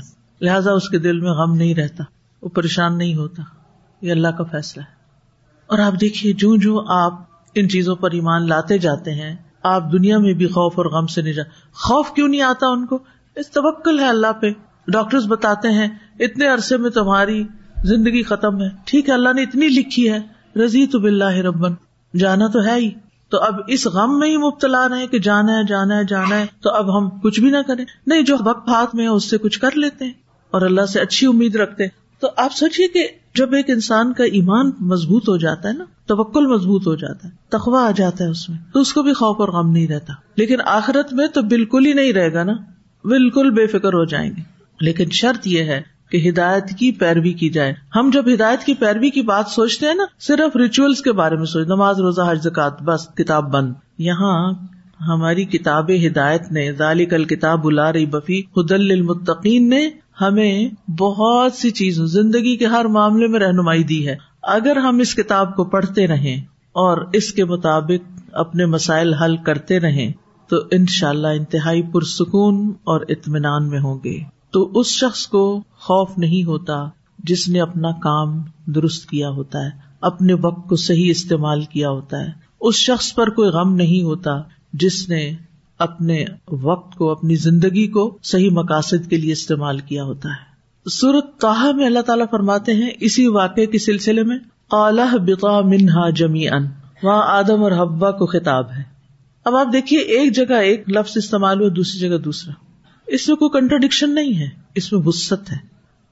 [0.42, 2.04] لہٰذا اس کے دل میں غم نہیں رہتا،
[2.42, 3.44] وہ پریشان نہیں ہوتا۔
[4.02, 5.01] یہ اللہ کا فیصلہ ہے۔
[5.72, 7.14] اور آپ دیکھیے جو جو آپ
[7.56, 11.22] ان چیزوں پر ایمان لاتے جاتے ہیں، آپ دنیا میں بھی خوف اور غم سے
[11.22, 13.00] نہیں جا خوف کیوں نہیں آتا ان کو؟
[13.36, 14.52] اس توکل ہے اللہ پہ۔
[14.88, 15.88] ڈاکٹر بتاتے ہیں،
[16.20, 17.44] اتنے عرصے میں تمہاری
[17.84, 20.20] زندگی ختم ہے۔ ٹھیک ہے، اللہ نے اتنی لکھی ہے۔
[20.60, 21.74] رضی تو بلّہ ربن۔
[22.18, 22.92] جانا تو ہے ہی۔
[23.30, 26.46] تو اب اس غم میں ہی مبتلا رہے کہ جانا ہے جانا ہے جانا ہے۔
[26.62, 29.38] تو اب ہم کچھ بھی نہ کریں۔ نہیں، جو وقت ہاتھ میں ہے، اس سے
[29.38, 30.14] کچھ کر لیتے ہیں۔
[30.52, 31.84] اور اللہ سے اچھی امید رکھتے
[32.20, 36.48] تو آپ سوچیے کہ جب ایک انسان کا ایمان مضبوط ہو جاتا ہے نا، توکل
[36.48, 39.40] مضبوط ہو جاتا ہے تخوا آ جاتا ہے اس میں، تو اس کو بھی خوف
[39.40, 42.54] اور غم نہیں رہتا۔ لیکن آخرت میں تو بالکل ہی نہیں رہے گا نا،
[43.04, 44.42] بالکل بے فکر ہو جائیں گے۔
[44.82, 49.10] لیکن شرط یہ ہے کہ ہدایت کی پیروی کی جائے۔ ہم جب ہدایت کی پیروی
[49.10, 52.82] کی بات سوچتے ہیں نا، صرف ریچولس کے بارے میں سوچ نماز، روزہ، حج زکات
[52.82, 54.54] بس، کتاب بند۔ یہاں
[55.08, 59.90] ہماری کتاب ہدایت نے ذالی کل کتاب رہی بفی حدل المتقین نے
[60.22, 65.16] ہمیں بہت سی چیزوں، زندگی کے ہر معاملے میں رہنمائی دی ہے۔ اگر ہم اس
[65.16, 70.12] کتاب کو پڑھتے رہیں اور اس کے مطابق اپنے مسائل حل کرتے رہیں،
[70.48, 74.20] تو ان شاء اللہ انتہائی پرسکون اور اطمینان میں ہوں گے۔
[74.52, 76.86] تو اس شخص کو خوف نہیں ہوتا
[77.20, 79.70] جس نے اپنا کام درست کیا ہوتا ہے،
[80.02, 82.30] اپنے وقت کو صحیح استعمال کیا ہوتا ہے۔
[82.62, 84.32] اس شخص پر کوئی غم نہیں ہوتا
[84.74, 85.32] جس نے
[85.82, 90.52] اپنے وقت کو، اپنی زندگی کو صحیح مقاصد کے لیے استعمال کیا ہوتا ہے۔
[90.90, 94.38] سورت تاہا میں اللہ تعالیٰ فرماتے ہیں، اسی واقعے کے سلسلے میں
[94.72, 96.66] اعلی بقا منہا جمی ان
[97.04, 98.84] وہاں آدم اور حبا کو خطاب ہے۔
[99.46, 102.54] اب آپ دیکھیے، ایک جگہ ایک لفظ استعمال ہوا، دوسری جگہ دوسرا۔
[103.08, 105.58] اس میں کوئی کنٹرڈکشن نہیں ہے، اس میں وسط ہے۔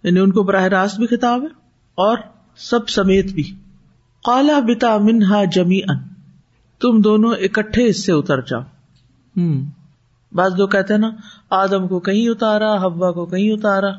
[0.03, 1.47] یعنی ان کو براہ راست بھی خطاب ہے
[1.95, 2.17] اور
[2.57, 3.43] سب سمیت بھی۔
[4.23, 5.97] کالا بتا منہا جمی ان
[6.81, 8.61] تم دونوں اکٹھے اس سے اتر جاؤ۔
[9.39, 9.65] ہوں۔
[10.31, 11.11] بعض لوگ کہتے ہیں نا،
[11.49, 13.91] آدم کو کہیں اتارا ہوا کو کہیں اتارا۔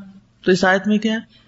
[0.45, 1.41] تو اس آیت میں کیا ہے؟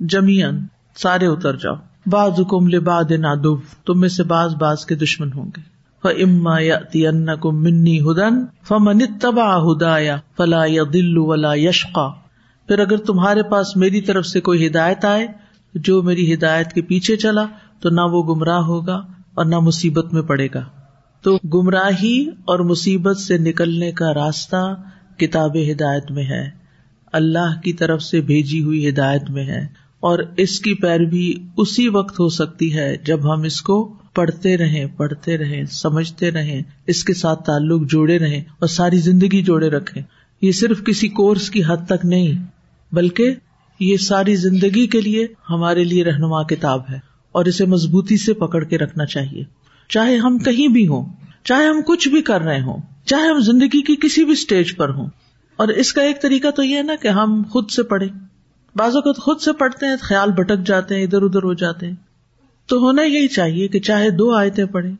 [0.00, 1.74] جمیان سارے اتر جاؤ۔
[2.06, 6.78] باز کم لباد نادو تم میں سے باز باز کے دشمن ہوں گے۔ اما یا
[7.44, 12.08] منی ہدن فمن تبا ہدایا فلا یا دلو ولا یشقا
[12.66, 15.26] پھر اگر تمہارے پاس میری طرف سے کوئی ہدایت آئے،
[15.74, 17.44] جو میری ہدایت کے پیچھے چلا،
[17.80, 18.96] تو نہ وہ گمراہ ہوگا
[19.34, 20.64] اور نہ مصیبت میں پڑے گا۔
[21.26, 24.74] تو گمراہی اور مصیبت سے نکلنے کا راستہ
[25.16, 26.50] کتاب ہدایت میں ہے۔
[27.12, 29.60] اللہ کی طرف سے بھیجی ہوئی ہدایت میں ہے
[30.00, 34.86] اور اس کی پیروی اسی وقت ہو سکتی ہے جب ہم اس کو پڑھتے رہیں
[34.96, 40.00] پڑھتے رہیں، سمجھتے رہیں، اس کے ساتھ تعلق جوڑے رہیں اور ساری زندگی جوڑے رکھے
[40.42, 42.44] یہ صرف کسی کورس کی حد تک نہیں،
[42.94, 43.34] بلکہ
[43.80, 46.98] یہ ساری زندگی کے لیے ہمارے لیے رہنما کتاب ہے
[47.32, 51.12] اور اسے مضبوطی سے پکڑ کے رکھنا چاہیے۔ چاہے ہم کہیں بھی ہوں،
[51.44, 54.88] چاہے ہم کچھ بھی کر رہے ہوں، چاہے ہم زندگی کی کسی بھی اسٹیج پر
[54.88, 55.06] ہوں۔
[55.56, 58.08] اور اس کا ایک طریقہ تو یہ ہے نا کہ ہم خود سے پڑھیں۔
[58.76, 61.94] بعض اوقات خود سے پڑھتے ہیں خیال بھٹک جاتے ہیں، ادھر ادھر ہو جاتے ہیں۔
[62.66, 64.92] تو ہونا یہی چاہیے کہ چاہے دو آیتیں پڑھیں۔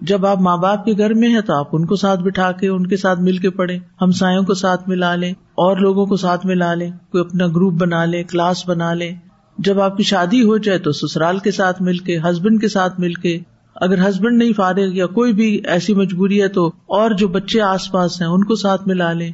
[0.00, 2.68] جب آپ ماں باپ کے گھر میں ہیں تو آپ ان کو ساتھ بٹھا کے،
[2.68, 6.16] ان کے ساتھ مل کے پڑھیں۔ ہم سایوں کو ساتھ ملا لیں، اور لوگوں کو
[6.16, 9.12] ساتھ ملا لیں۔ کوئی اپنا گروپ بنا لے کلاس بنا لے۔
[9.58, 13.00] جب آپ کی شادی ہو جائے تو سسرال کے ساتھ مل کے ہسبینڈ کے ساتھ
[13.00, 13.38] مل کے۔
[13.80, 17.92] اگر ہسبینڈ نہیں فارغ یا کوئی بھی ایسی مجبوری ہے تو اور جو بچے آس
[17.92, 19.32] پاس ہیں ان کو ساتھ ملا لیں۔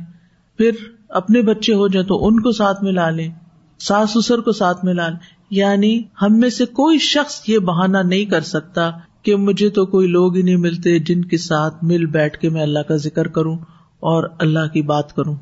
[0.59, 0.71] پھر
[1.09, 3.33] اپنے بچے ہو جائیں تو ان کو ساتھ ملا لیں۔
[3.79, 5.17] ساس سسر کو ساتھ ملا لیں۔
[5.51, 8.91] یعنی ہم میں سے کوئی شخص یہ بہانا نہیں کر سکتا
[9.23, 12.63] کہ مجھے تو کوئی لوگ ہی نہیں ملتے جن کے ساتھ مل بیٹھ کے میں
[12.63, 13.59] اللہ کا ذکر کروں
[14.01, 15.37] اور اللہ کی بات کروں۔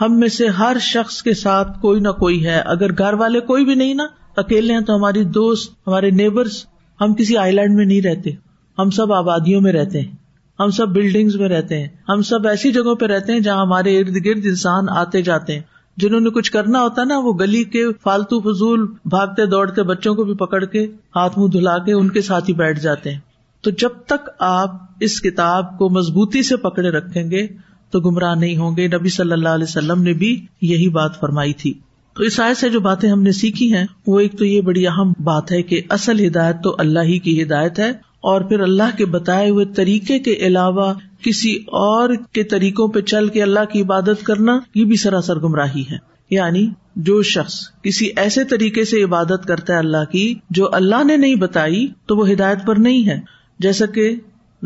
[0.00, 3.64] ہم میں سے ہر شخص کے ساتھ کوئی نہ کوئی ہے۔ اگر گھر والے کوئی
[3.64, 4.04] بھی نہیں نا،
[4.36, 6.66] اکیلے ہیں تو ہماری دوست، ہمارے نیبرس
[7.00, 8.47] ہم کسی آئی لینڈ میں نہیں رہتے۔
[8.78, 10.16] ہم سب آبادیوں میں رہتے ہیں۔
[10.60, 13.98] ہم سب بلڈنگس میں رہتے ہیں۔ ہم سب ایسی جگہوں پہ رہتے ہیں جہاں ہمارے
[13.98, 15.60] ارد گرد انسان آتے جاتے ہیں۔
[15.96, 20.24] جنہوں نے کچھ کرنا ہوتا نا، وہ گلی کے فالتو فضول بھاگتے دوڑتے بچوں کو
[20.24, 20.84] بھی پکڑ کے
[21.16, 23.20] ہاتھ منہ دھلا کے ان کے ساتھ ہی بیٹھ جاتے ہیں۔
[23.60, 27.46] تو جب تک آپ اس کتاب کو مضبوطی سے پکڑے رکھیں گے،
[27.90, 31.52] تو گمراہ نہیں ہوں گے۔ نبی صلی اللہ علیہ وسلم نے بھی یہی بات فرمائی
[31.52, 31.74] تھی۔
[32.16, 34.86] تو اس آئے سے جو باتیں ہم نے سیکھی ہیں، وہ ایک تو یہ بڑی
[34.86, 38.96] اہم بات ہے کہ اصل ہدایت تو اللہ ہی کی ہدایت ہے اور پھر اللہ
[38.96, 43.82] کے بتائے ہوئے طریقے کے علاوہ کسی اور کے طریقوں پہ چل کے اللہ کی
[43.82, 45.96] عبادت کرنا یہ بھی سراسر گمراہی ہے۔
[46.30, 51.16] یعنی جو شخص کسی ایسے طریقے سے عبادت کرتا ہے اللہ کی جو اللہ نے
[51.16, 53.20] نہیں بتائی تو وہ ہدایت پر نہیں ہے۔
[53.58, 54.16] جیسا کہ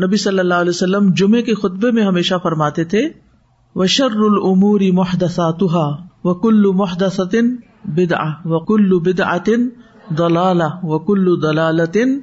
[0.05, 3.09] نبی صلی اللہ علیہ وسلم جمعے کے خطبے میں ہمیشہ فرماتے تھے
[3.75, 5.63] وشر العموری محدثات
[6.23, 9.67] و کلو محدثن بدا و کلو بدعتن
[10.09, 12.19] دلالہ و کلو دلالتن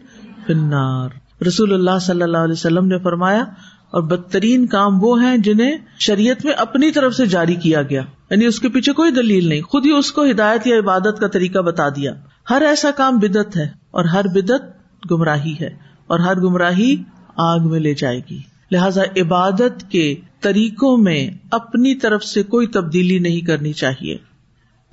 [0.46, 1.08] فنار
[1.46, 3.44] رسول اللہ صلی اللہ علیہ وسلم نے فرمایا،
[3.90, 8.46] اور بدترین کام وہ ہیں جنہیں شریعت میں اپنی طرف سے جاری کیا گیا۔ یعنی
[8.46, 11.58] اس کے پیچھے کوئی دلیل نہیں، خود ہی اس کو ہدایت یا عبادت کا طریقہ
[11.58, 12.12] بتا دیا۔
[12.50, 15.70] ہر ایسا کام بدت ہے، اور ہر بدت گمراہی ہے،
[16.06, 16.96] اور ہر گمراہی
[17.36, 18.38] آگ میں لے جائے گی۔
[18.70, 24.16] لہذا عبادت کے طریقوں میں اپنی طرف سے کوئی تبدیلی نہیں کرنی چاہیے۔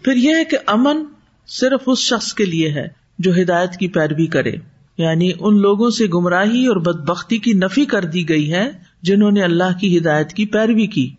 [0.04, 1.04] پھر یہ ہے کہ امن
[1.48, 2.88] صرف اس شخص کے لیے ہے
[3.20, 4.52] جو ہدایت کی پیروی کرے۔
[4.98, 9.32] یعنی ان لوگوں سے گمراہی اور بد بختی کی نفی کر دی گئی ہے جنہوں
[9.32, 11.10] نے اللہ کی ہدایت کی پیروی کی۔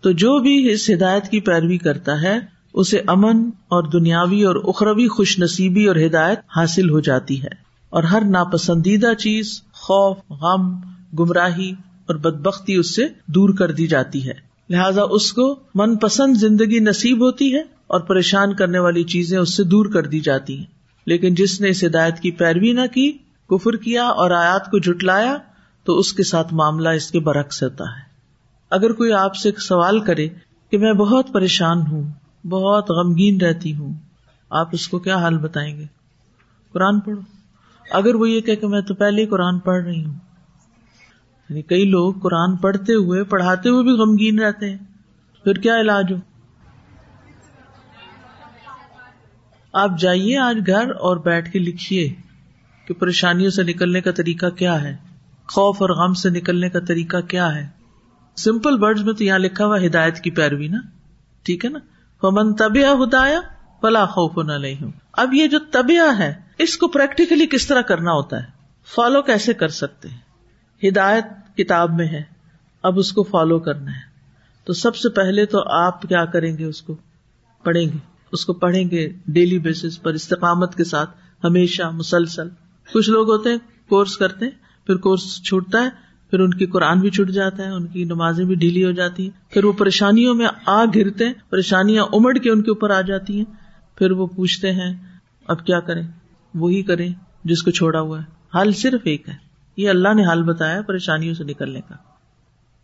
[0.00, 2.38] تو جو بھی اس ہدایت کی پیروی کرتا ہے،
[2.74, 8.02] اسے امن اور دنیاوی اور اخروی خوش نصیبی اور ہدایت حاصل ہو جاتی ہے۔ اور
[8.02, 10.76] ہر ناپسندیدہ چیز خوف، غم،
[11.18, 11.70] گمراہی
[12.06, 14.32] اور بد بختی اس سے دور کر دی جاتی ہے۔
[14.70, 19.56] لہذا اس کو من پسند زندگی نصیب ہوتی ہے اور پریشان کرنے والی چیزیں اس
[19.56, 20.64] سے دور کر دی جاتی ہیں۔
[21.06, 23.12] لیکن جس نے اس ہدایت کی پیروی نہ کی
[23.50, 25.36] کفر کیا اور آیات کو جٹلایا
[25.84, 28.02] تو اس کے ساتھ معاملہ اس کے برعکس ہوتا ہے۔
[28.70, 30.28] اگر کوئی آپ سے سوال کرے
[30.70, 32.02] کہ میں بہت پریشان ہوں،
[32.46, 33.94] بہت غمگین رہتی ہوں،
[34.50, 35.84] آپ اس کو کیا حال بتائیں گے؟
[36.72, 37.20] قرآن پڑھو۔
[37.90, 40.14] اگر وہ یہ کہ میں تو پہلے ہی قرآن پڑھ رہی ہوں۔
[41.48, 44.78] یعنی کئی لوگ قرآن پڑھتے ہوئے، پڑھاتے ہوئے بھی غمگین رہتے ہیں۔
[45.44, 46.16] پھر کیا علاج ہو؟
[49.72, 52.25] آپ جائیے آج گھر اور بیٹھ کے لکھیے۔
[52.86, 54.96] کہ پریشانیوں سے نکلنے کا طریقہ کیا ہے؟
[55.48, 57.68] خوف اور غم سے نکلنے کا طریقہ کیا ہے؟
[58.36, 60.78] سمپل برڈ میں تو یہاں لکھا ہوا ہدایت کی پیروی، نا؟
[61.42, 61.78] ٹھیک ہے نا؟
[62.20, 63.40] فمن طبیع ہدایا
[63.80, 67.80] فلا خوف نہ لے ہوں اب یہ جو طبیع ہے، اس کو پریکٹیکلی کس طرح
[67.80, 68.48] کرنا ہوتا ہے؟
[68.94, 70.18] فالو کیسے کر سکتے ہیں؟
[70.88, 72.22] ہدایت کتاب میں ہے،
[72.82, 74.16] اب اس کو فالو کرنا ہے۔
[74.64, 76.96] تو سب سے پہلے تو آپ کیا کریں گے اس کو؟
[77.62, 77.98] پڑھیں گے۔
[78.32, 81.10] اس کو پڑھیں گے ڈیلی بیسس پر استقامت کے ساتھ،
[81.44, 82.48] ہمیشہ مسلسل۔
[82.92, 85.88] کچھ لوگ ہوتے ہیں، کورس کرتے ہیں، پھر کورس چھوٹتا ہے،
[86.30, 89.22] پھر ان کی قرآن بھی چھٹ جاتا ہے، ان کی نمازیں بھی ڈھیلی ہو جاتی
[89.22, 93.00] ہیں۔ پھر وہ پریشانیوں میں آ گرتے ہیں، پریشانیاں امڑ کے ان کے اوپر آ
[93.00, 93.44] جاتی ہیں۔
[93.98, 94.94] پھر وہ پوچھتے ہیں،
[95.48, 96.02] اب کیا کریں؟
[96.54, 97.08] وہی کریں
[97.44, 99.34] جس کو چھوڑا ہوا ہے۔ حل صرف ایک ہے۔
[99.76, 101.94] یہ اللہ نے حل بتایا پریشانیوں سے نکلنے کا۔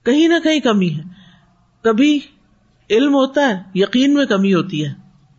[0.04, 1.02] کہیں نہ کہیں کمی ہے۔
[1.82, 2.20] کبھی
[2.90, 4.94] علم ہوتا ہے، یقین میں کمی ہوتی ہے۔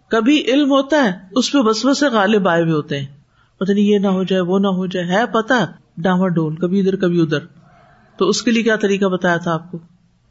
[0.08, 3.22] کبھی علم ہوتا ہے، اس پہ بس بس غالب آئے ہوئے ہوتے ہیں۔
[3.63, 5.65] پتہ نہیں یہ نہ ہو جائے، وہ نہ ہو جائے۔ ہے پتا
[5.97, 7.39] ڈاما ڈول کبھی ادھر کبھی ادھر۔
[8.17, 9.78] تو اس کے لیے کیا طریقہ بتایا تھا آپ کو؟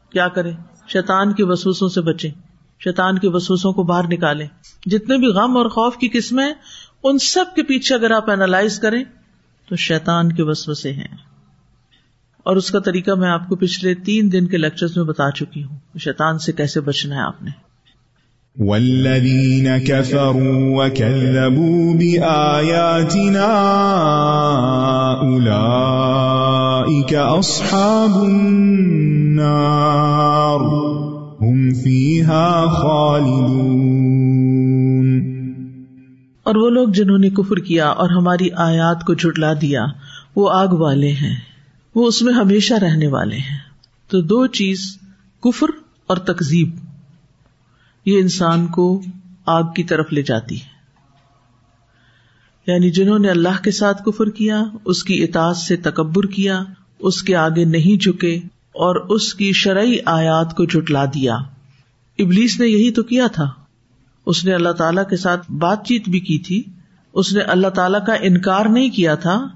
[0.09, 0.51] کیا کرے
[0.87, 2.29] شیتان کے وسوسوں سے بچے
[2.83, 4.45] شیتان کے وسوسوں کو باہر نکالے
[4.85, 6.53] جتنے بھی غم اور خوف کی قسمیں
[7.03, 9.03] ان سب کے پیچھے اگر آپ اینالائز کریں،
[9.69, 11.07] تو شیتان کے وسوسے ہیں۔
[12.37, 15.63] اور اس کا طریقہ میں آپ کو پچھلے تین دن کے لیکچر میں بتا چکی
[15.63, 17.72] ہوں شیتان سے کیسے بچنا ہے آپ نے۔
[18.59, 23.47] والذین كفروا وكذبوا بآیاتنا
[25.21, 30.59] اولئیک اصحاب النار
[31.45, 35.21] هم فیها خالدون۔
[36.43, 39.85] اور وہ لوگ جنہوں نے کفر کیا اور ہماری آیات کو جھٹلا دیا،
[40.35, 41.35] وہ آگ والے ہیں۔
[41.95, 43.59] وہ اس میں ہمیشہ رہنے والے ہیں۔
[44.07, 44.79] تو دو چیز،
[45.43, 45.67] کفر
[46.07, 46.69] اور تکزیب
[48.05, 49.01] یہ انسان کو
[49.45, 50.73] آگ کی طرف لے جاتی ہے۔
[52.67, 56.63] یعنی جنہوں نے اللہ کے ساتھ کفر کیا، اس کی اطاعت سے تکبر کیا،
[56.99, 61.35] اس کے آگے نہیں جھکے اور اس کی شرعی آیات کو جٹلا دیا۔
[62.19, 63.49] ابلیس نے یہی تو کیا تھا۔
[64.25, 66.63] اس نے اللہ تعالی کے ساتھ بات چیت بھی کی تھی۔
[67.13, 69.47] اس نے اللہ تعالی کا انکار نہیں کیا تھا،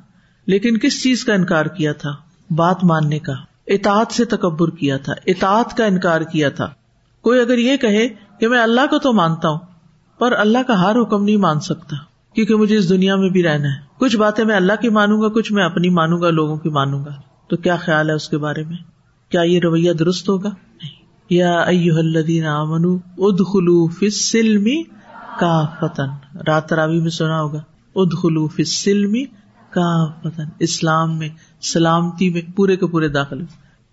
[0.47, 2.15] لیکن کس چیز کا انکار کیا تھا؟
[2.49, 3.33] بات ماننے کا۔
[3.67, 6.73] اطاعت سے تکبر کیا تھا، اطاعت کا انکار کیا تھا۔
[7.21, 8.07] کوئی اگر یہ کہے
[8.39, 9.57] کہ میں اللہ کو تو مانتا ہوں،
[10.19, 11.95] پر اللہ کا ہر حکم نہیں مان سکتا،
[12.33, 15.27] کیونکہ مجھے اس دنیا میں بھی رہنا ہے۔ کچھ باتیں میں اللہ کی مانوں گا،
[15.27, 17.11] کچھ میں اپنی مانوں گا، لوگوں کی مانوں گا۔
[17.47, 18.77] تو کیا خیال ہے اس کے بارے میں؟
[19.29, 22.45] کیا یہ رویہ درست ہوگا؟ نہیں۔ یا الدین
[23.17, 24.67] اد خلو فلم
[25.39, 27.61] کا فتن رات راوی میں سنا ہوگا
[27.95, 29.15] اد خلو فلم
[29.69, 31.29] کا فتن اسلام میں،
[31.61, 33.43] سلامتی میں پورے کے پورے داخلے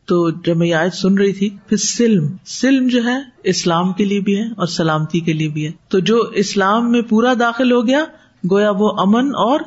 [0.05, 4.05] تو جب میں یہ آیت سن رہی تھی، پھر سلم سلم جو ہے، اسلام کے
[4.05, 7.73] لیے بھی ہے اور سلامتی کے لیے بھی ہے۔ تو جو اسلام میں پورا داخل
[7.73, 8.05] ہو گیا،
[8.51, 9.61] گویا وہ امن اور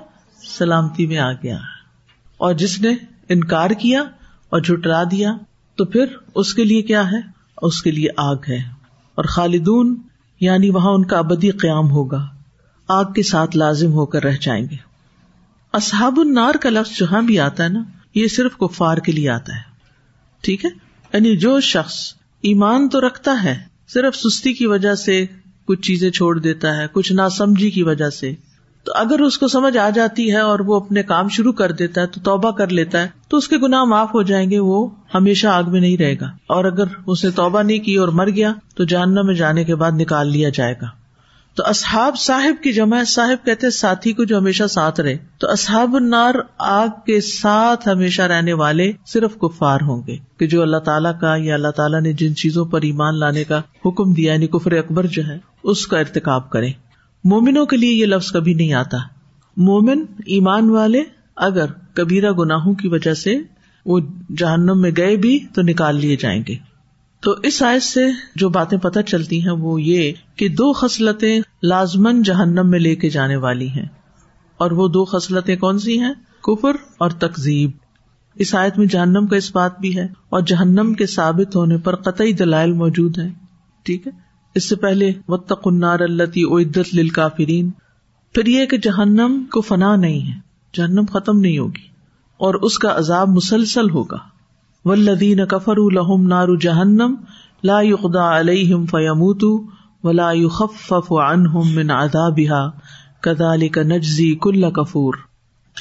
[0.57, 1.57] سلامتی میں آ گیا۔
[2.37, 2.89] اور جس نے
[3.29, 4.01] انکار کیا
[4.49, 5.37] اور جھٹرا دیا،
[5.75, 7.17] تو پھر اس کے لیے کیا ہے؟
[7.61, 8.57] اس کے لیے آگ ہے۔
[9.15, 10.01] اور خالدون
[10.39, 12.27] یعنی وہاں ان کا ابدی قیام ہوگا۔
[12.87, 14.75] آگ کے ساتھ لازم ہو کر رہ جائیں گے۔
[15.73, 17.83] اصحاب النار کا لفظ جہاں بھی آتا ہے نا،
[18.15, 19.76] یہ صرف کفار کے لیے آتا ہے۔
[20.41, 20.69] ٹھیک ہے؟
[21.13, 25.25] یعنی جو شخص ایمان تو رکھتا ہے، صرف سستی کی وجہ سے
[25.65, 28.33] کچھ چیزیں چھوڑ دیتا ہے، کچھ ناسمجھی کی وجہ سے۔
[28.83, 32.01] تو اگر اس کو سمجھ آ جاتی ہے اور وہ اپنے کام شروع کر دیتا
[32.01, 34.89] ہے، تو توبہ کر لیتا ہے، تو اس کے گناہ معاف ہو جائیں گے، وہ
[35.15, 38.29] ہمیشہ آگ میں نہیں رہے گا۔ اور اگر اس نے توبہ نہیں کی اور مر
[38.29, 40.96] گیا، تو جاننا میں جانے کے بعد نکال لیا جائے گا۔
[41.57, 45.95] تو اصحاب صاحب کی جمع صاحب کہتے ساتھی کو جو ہمیشہ ساتھ رہے۔ تو اصحاب
[45.95, 51.19] النار آگ کے ساتھ ہمیشہ رہنے والے صرف کفار ہوں گے کہ جو اللہ تعالیٰ
[51.19, 54.71] کا یا اللہ تعالیٰ نے جن چیزوں پر ایمان لانے کا حکم دیا یعنی کفر
[54.71, 56.67] اکبر جو ہے، اس کا ارتقاب کرے
[57.23, 58.97] مومنوں کے لیے یہ لفظ کبھی نہیں آتا۔
[59.57, 61.03] مومن ایمان والے
[61.35, 63.37] اگر کبیرہ گناہوں کی وجہ سے
[63.85, 63.99] وہ
[64.37, 66.66] جہنم میں گئے بھی تو نکال لیے جائیں گے۔
[67.27, 72.23] تو اس آئس سے جو باتیں پتہ چلتی ہیں وہ یہ کہ دو خصلتیں لازمن
[72.23, 73.85] جہنم میں لے کے جانے والی ہیں۔
[74.57, 76.13] اور وہ دو خصلتیں کون سی ہیں؟
[76.43, 77.71] کفر اور تقزیب
[78.35, 81.95] اس آیت میں جہنم کا اس بات بھی ہے اور جہنم کے ثابت ہونے پر
[81.95, 83.33] قطعی دلائل موجود ہیں۔
[83.83, 84.11] ٹھیک ہے؟
[84.55, 87.69] اس سے پہلے وط النار اللہ عدت للکافرین
[88.33, 90.39] پھر یہ کہ جہنم کو فنا نہیں ہے۔
[90.73, 91.87] جہنم ختم نہیں ہوگی
[92.37, 94.36] اور اس کا عذاب مسلسل ہوگا۔
[94.87, 97.15] ولدین کفر الحم نارو جہنم
[97.63, 105.13] لا يقضى عليهم فيموتوا ولا يخفف عنهم من عذابها كذلك نجزي كل كفور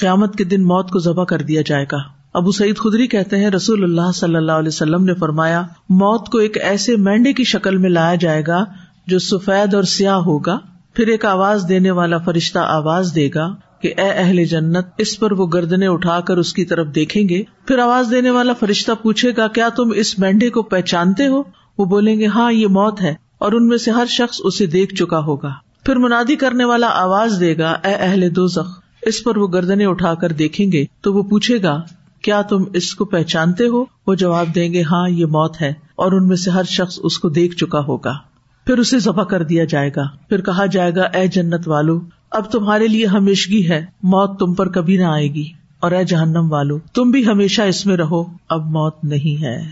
[0.01, 1.99] قیامت کے دن موت کو ذبح کر دیا جائے گا۔
[2.35, 6.39] ابو سعید خدری کہتے ہیں، رسول اللہ صلی اللہ علیہ وسلم نے فرمایا، موت کو
[6.39, 8.65] ایک ایسے مینڈے کی شکل میں لایا جائے گا
[9.07, 10.59] جو سفید اور سیاہ ہوگا،
[10.95, 13.47] پھر ایک آواز دینے والا فرشتہ آواز دے گا۔
[13.81, 17.43] کہ اے اہل جنت، اس پر وہ گردنے اٹھا کر اس کی طرف دیکھیں گے۔
[17.67, 21.43] پھر آواز دینے والا فرشتہ پوچھے گا، کیا تم اس مینڈے کو پہچانتے ہو؟
[21.79, 24.95] وہ بولیں گے ہاں یہ موت ہے اور ان میں سے ہر شخص اسے دیکھ
[24.95, 25.53] چکا ہوگا۔
[25.85, 29.85] پھر منادی کرنے والا آواز دے گا، اے اہل دو زخ اس پر وہ گردنے
[29.85, 31.83] اٹھا کر دیکھیں گے۔ تو وہ پوچھے گا،
[32.23, 36.13] کیا تم اس کو پہچانتے ہو؟ وہ جواب دیں گے ہاں یہ موت ہے اور
[36.13, 38.13] ان میں سے ہر شخص اس کو دیکھ چکا ہوگا۔
[38.67, 42.01] پھر اسے ذبح کر دیا جائے گا۔ پھر کہا جائے گا، اے جنت والو
[42.37, 45.49] اب تمہارے لیے ہمیشگی ہے، موت تم پر کبھی نہ آئے گی۔
[45.81, 49.63] اور اے جہنم والو، تم بھی ہمیشہ اس میں رہو۔ اب موت نہیں ہے۔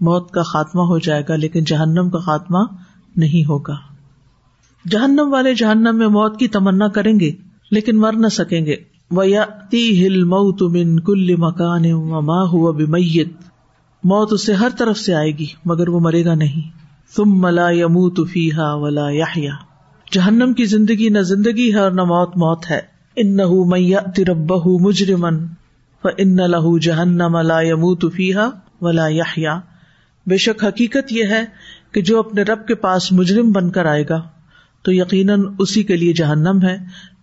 [0.00, 2.58] موت کا خاتمہ ہو جائے گا، لیکن جہنم کا خاتمہ
[3.16, 3.76] نہیں ہوگا۔
[4.90, 7.30] جہنم والے جہنم میں موت کی تمنا کریں گے،
[7.70, 8.76] لیکن مر نہ سکیں گے۔
[9.72, 13.28] ہل مئو تمن کل مکان ہوا بمیت
[14.04, 16.70] موت اسے ہر طرف سے آئے گی، مگر وہ مرے گا نہیں۔
[17.16, 19.24] تم ملا یمو تفیحا ولا یا
[20.12, 22.80] جہنم کی زندگی نہ زندگی ہے اور نہ موت موت ہے۔
[23.16, 25.46] ان نہ میہ تربہ مجرمن
[26.18, 28.48] ان لہو جہنم لا یمو تفیحا
[28.80, 29.60] ولا یا
[30.26, 31.44] بے شک حقیقت یہ ہے
[31.92, 34.22] کہ جو اپنے رب کے پاس مجرم بن کر آئے گا،
[34.82, 36.76] تو یقیناً اسی کے لیے جہنم ہے،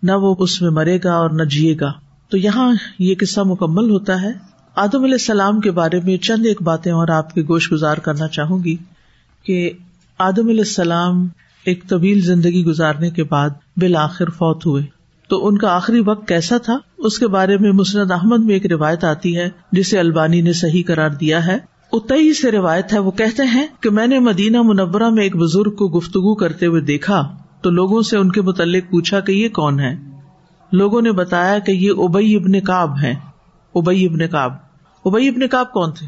[0.04, 1.94] نہ وہ اس میں مرے گا اور نہ جیے گا۔
[2.30, 4.32] تو یہاں یہ قصہ مکمل ہوتا ہے۔
[4.76, 8.28] آدم علیہ السلام کے بارے میں چند ایک باتیں اور آپ کے گوشت گزار کرنا
[8.28, 8.76] چاہوں گی
[9.44, 9.72] کہ
[10.18, 11.28] آدم علیہ السلام
[11.66, 14.84] ایک طویل زندگی گزارنے کے بعد بالآخر فوت ہوئے۔
[15.30, 18.66] تو ان کا آخری وقت کیسا تھا؟ اس کے بارے میں مسند احمد میں ایک
[18.66, 21.58] روایت آتی ہے، جسے البانی نے صحیح قرار دیا ہے۔
[21.92, 25.76] اتئی سے روایت ہے، وہ کہتے ہیں کہ میں نے مدینہ منورہ میں ایک بزرگ
[25.76, 29.80] کو گفتگو کرتے ہوئے دیکھا۔ تو لوگوں سے ان کے متعلق پوچھا کہ یہ کون
[29.80, 29.96] ہے
[30.72, 33.14] لوگوں نے بتایا کہ یہ ابئی ابن کاب ہے
[33.76, 34.54] ابئی ابن کاب
[35.06, 36.08] ابئی ابن کاب کون تھے؟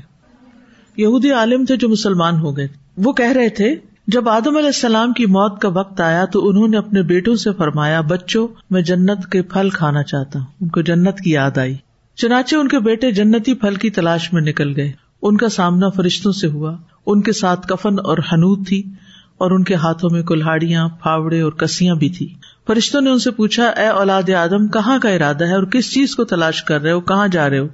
[0.98, 3.76] یہودی عالم تھے جو مسلمان ہو گئے۔ وہ کہہ رہے تھے
[4.08, 7.50] جب آدم علیہ السلام کی موت کا وقت آیا تو انہوں نے اپنے بیٹوں سے
[7.54, 11.76] فرمایا، بچوں، میں جنت کے پھل کھانا چاہتا ہوں۔ ان کو جنت کی یاد آئی۔
[12.16, 16.32] چنانچہ ان کے بیٹے جنتی پھل کی تلاش میں نکل گئے۔ ان کا سامنا فرشتوں
[16.32, 18.84] سے ہوا۔ ان کے ساتھ کفن اور حنوت تھی
[19.38, 22.34] اور ان کے ہاتھوں میں کلاڑیاں پھاوڑے اور کسیاں بھی تھی
[22.68, 26.16] فرشتوں نے ان سے پوچھا، اے اولاد آدم، کہاں کا ارادہ ہے اور کس چیز
[26.16, 27.68] کو تلاش کر رہے ہو؟ کہاں جا رہے ہو؟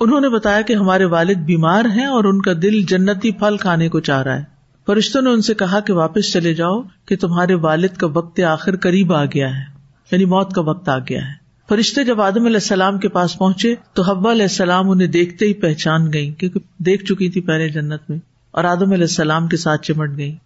[0.00, 3.88] انہوں نے بتایا کہ ہمارے والد بیمار ہیں اور ان کا دل جنتی پھل کھانے
[3.88, 4.53] کو چاہ رہا ہے۔
[4.86, 8.76] فرشتوں نے ان سے کہا کہ واپس چلے جاؤ کہ تمہارے والد کا وقت آخر
[8.76, 9.62] قریب آ گیا ہے
[10.10, 13.74] یعنی موت کا وقت آ گیا ہے۔ فرشتے جب آدم علیہ السلام کے پاس پہنچے
[13.92, 18.10] تو حبا علیہ السلام انہیں دیکھتے ہی پہچان گئی کیونکہ دیکھ چکی تھی پہلے جنت
[18.10, 18.18] میں
[18.50, 20.36] اور آدم علیہ السلام کے ساتھ چمٹ گئی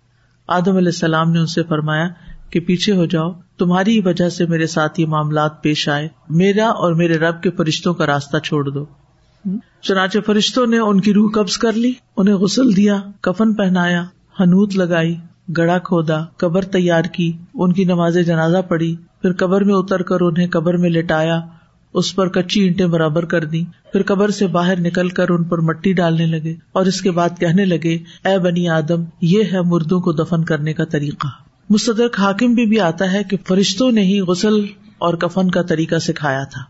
[0.49, 2.09] آدم علیہ السلام نے ان سے فرمایا
[2.51, 6.93] کہ پیچھے ہو جاؤ، تمہاری وجہ سے میرے ساتھ یہ معاملات پیش آئے۔ میرا اور
[6.93, 8.85] میرے رب کے فرشتوں کا راستہ چھوڑ دو۔
[9.81, 14.05] چنانچہ فرشتوں نے ان کی روح قبض کر لی، انہیں غسل دیا، کفن پہنایا۔
[14.41, 15.17] ہنوت لگائی
[15.57, 20.21] گڑا کھودا قبر تیار کی ان کی نماز جنازہ پڑی پھر قبر میں اتر کر
[20.21, 21.41] انہیں قبر میں لٹایا
[21.95, 25.59] اس پر کچی اینٹیں برابر کر دی پھر قبر سے باہر نکل کر ان پر
[25.59, 30.01] مٹی ڈالنے لگے اور اس کے بعد کہنے لگے اے بنی آدم یہ ہے مردوں
[30.01, 31.27] کو دفن کرنے کا طریقہ۔
[31.71, 34.55] مستدرک حاکم بھی, بھی آتا ہے کہ فرشتوں نے ہی غسل
[34.99, 36.61] اور کفن کا طریقہ سکھایا تھا۔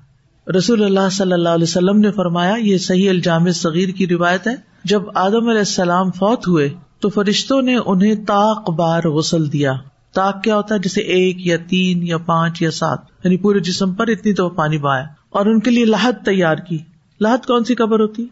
[0.59, 4.54] رسول اللہ صلی اللہ علیہ وسلم نے فرمایا یہ صحیح الجام صغیر کی روایت ہے
[4.85, 6.68] جب آدم علیہ السلام فوت ہوئے
[7.00, 9.72] تو فرشتوں نے انہیں تاک بار غسل دیا۔
[10.14, 13.94] تاک کیا ہوتا ہے؟ جیسے ایک یا تین یا پانچ یا سات یعنی پورے جسم
[13.94, 16.78] پر اتنی تو پانی بایا اور ان کے لیے لاہت تیار کی۔
[17.20, 18.26] لاہت کون سی قبر ہوتی؟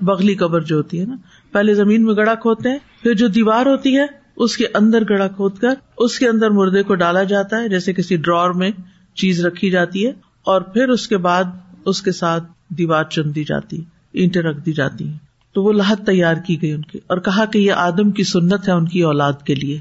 [0.00, 1.16] بغلی قبر جو ہوتی ہے نا۔
[1.52, 5.28] پہلے زمین میں گڑا کھودتے ہیں، پھر جو دیوار ہوتی ہے، اس کے اندر گڑا
[5.28, 8.70] کھود کر، اس کے اندر مردے کو ڈالا جاتا ہے، جیسے کسی ڈرور میں
[9.14, 11.44] چیز رکھی جاتی ہے، اور پھر اس کے بعد
[11.84, 16.06] اس کے ساتھ دیوار چن دی جاتی، اینٹیں رکھ دی جاتی ہیں۔ تو وہ لاہت
[16.06, 19.02] تیار کی گئی ان کی اور کہا کہ یہ آدم کی سنت ہے ان کی
[19.02, 19.80] اولاد کے لیے۔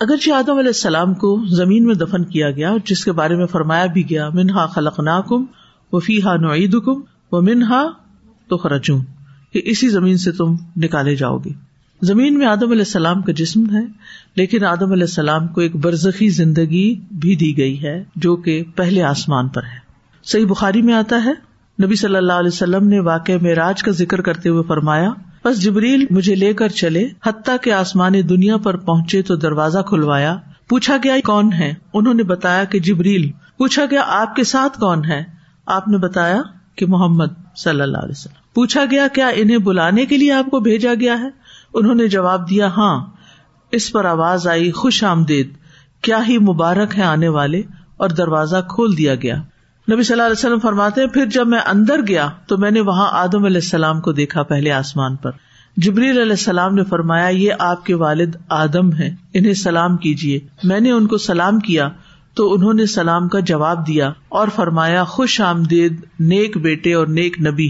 [0.00, 3.86] اگرچہ آدم علیہ السلام کو زمین میں دفن کیا گیا، جس کے بارے میں فرمایا
[3.86, 5.44] بھی گیا، منہا خلق ناکم
[5.92, 7.00] و فی ہا نعید کم
[7.32, 7.82] و منہا
[8.48, 9.00] تو خرجون
[9.52, 11.50] کہ اسی زمین سے تم نکالے جاؤ گے۔
[12.02, 13.84] زمین میں آدم علیہ السلام کا جسم ہے،
[14.36, 19.02] لیکن آدم علیہ السلام کو ایک برزخی زندگی بھی دی گئی ہے، جو کہ پہلے
[19.02, 19.78] آسمان پر ہے۔
[20.24, 21.32] صحیح بخاری میں آتا ہے
[21.84, 25.10] نبی صلی اللہ علیہ وسلم نے واقع میں راج کا ذکر کرتے ہوئے فرمایا
[25.44, 30.36] بس جبریل مجھے لے کر چلے، حتیٰ کہ آسمانی دنیا پر پہنچے تو دروازہ کھلوایا۔
[30.68, 35.04] پوچھا گیا کون ہے انہوں نے بتایا کہ جبریل۔ پوچھا گیا، آپ کے ساتھ کون
[35.04, 35.24] ہے
[35.66, 36.42] آپ نے بتایا
[36.76, 40.60] کہ محمد صلی اللہ علیہ وسلم۔ پوچھا گیا، کیا انہیں بلانے کے لیے آپ کو
[40.60, 41.28] بھیجا گیا ہے؟
[41.74, 43.06] انہوں نے جواب دیا ہاں
[43.72, 45.50] اس پر آواز آئی، خوش آمدید،
[46.02, 47.62] کیا ہی مبارک ہے آنے والے۔
[47.96, 49.42] اور دروازہ کھول دیا گیا۔
[49.92, 53.08] نبی صلی اللہ علیہ وسلم فرماتے پھر جب میں اندر گیا تو میں نے وہاں
[53.12, 55.30] آدم علیہ السلام کو دیکھا پہلے آسمان پر۔
[55.76, 60.80] جبریل علیہ السلام نے فرمایا، یہ آپ کے والد آدم ہے انہیں سلام کیجیے میں
[60.80, 61.88] نے ان کو سلام کیا
[62.34, 67.46] تو انہوں نے سلام کا جواب دیا اور فرمایا، خوش آمدید، نیک بیٹے اور نیک
[67.46, 67.68] نبی۔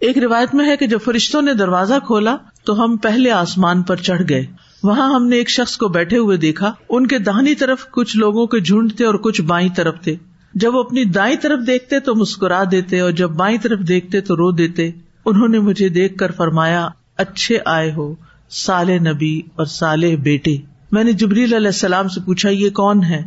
[0.00, 3.96] ایک روایت میں ہے کہ جب فرشتوں نے دروازہ کھولا تو ہم پہلے آسمان پر
[3.96, 4.46] چڑھ گئے۔
[4.82, 8.46] وہاں ہم نے ایک شخص کو بیٹھے ہوئے دیکھا۔ ان کے دہنی طرف کچھ لوگوں
[8.46, 10.16] کے جھنڈ تھے اور کچھ بائیں طرف تھے۔
[10.54, 14.36] جب وہ اپنی دائیں طرف دیکھتے تو مسکرا دیتے اور جب بائیں طرف دیکھتے تو
[14.36, 14.90] رو دیتے،
[15.24, 18.14] انہوں نے مجھے دیکھ کر فرمایا، اچھے آئے ہو
[18.50, 20.56] سال نبی اور سال بیٹے۔
[20.92, 23.22] میں نے جبریل علیہ السلام سے پوچھا، یہ کون ہے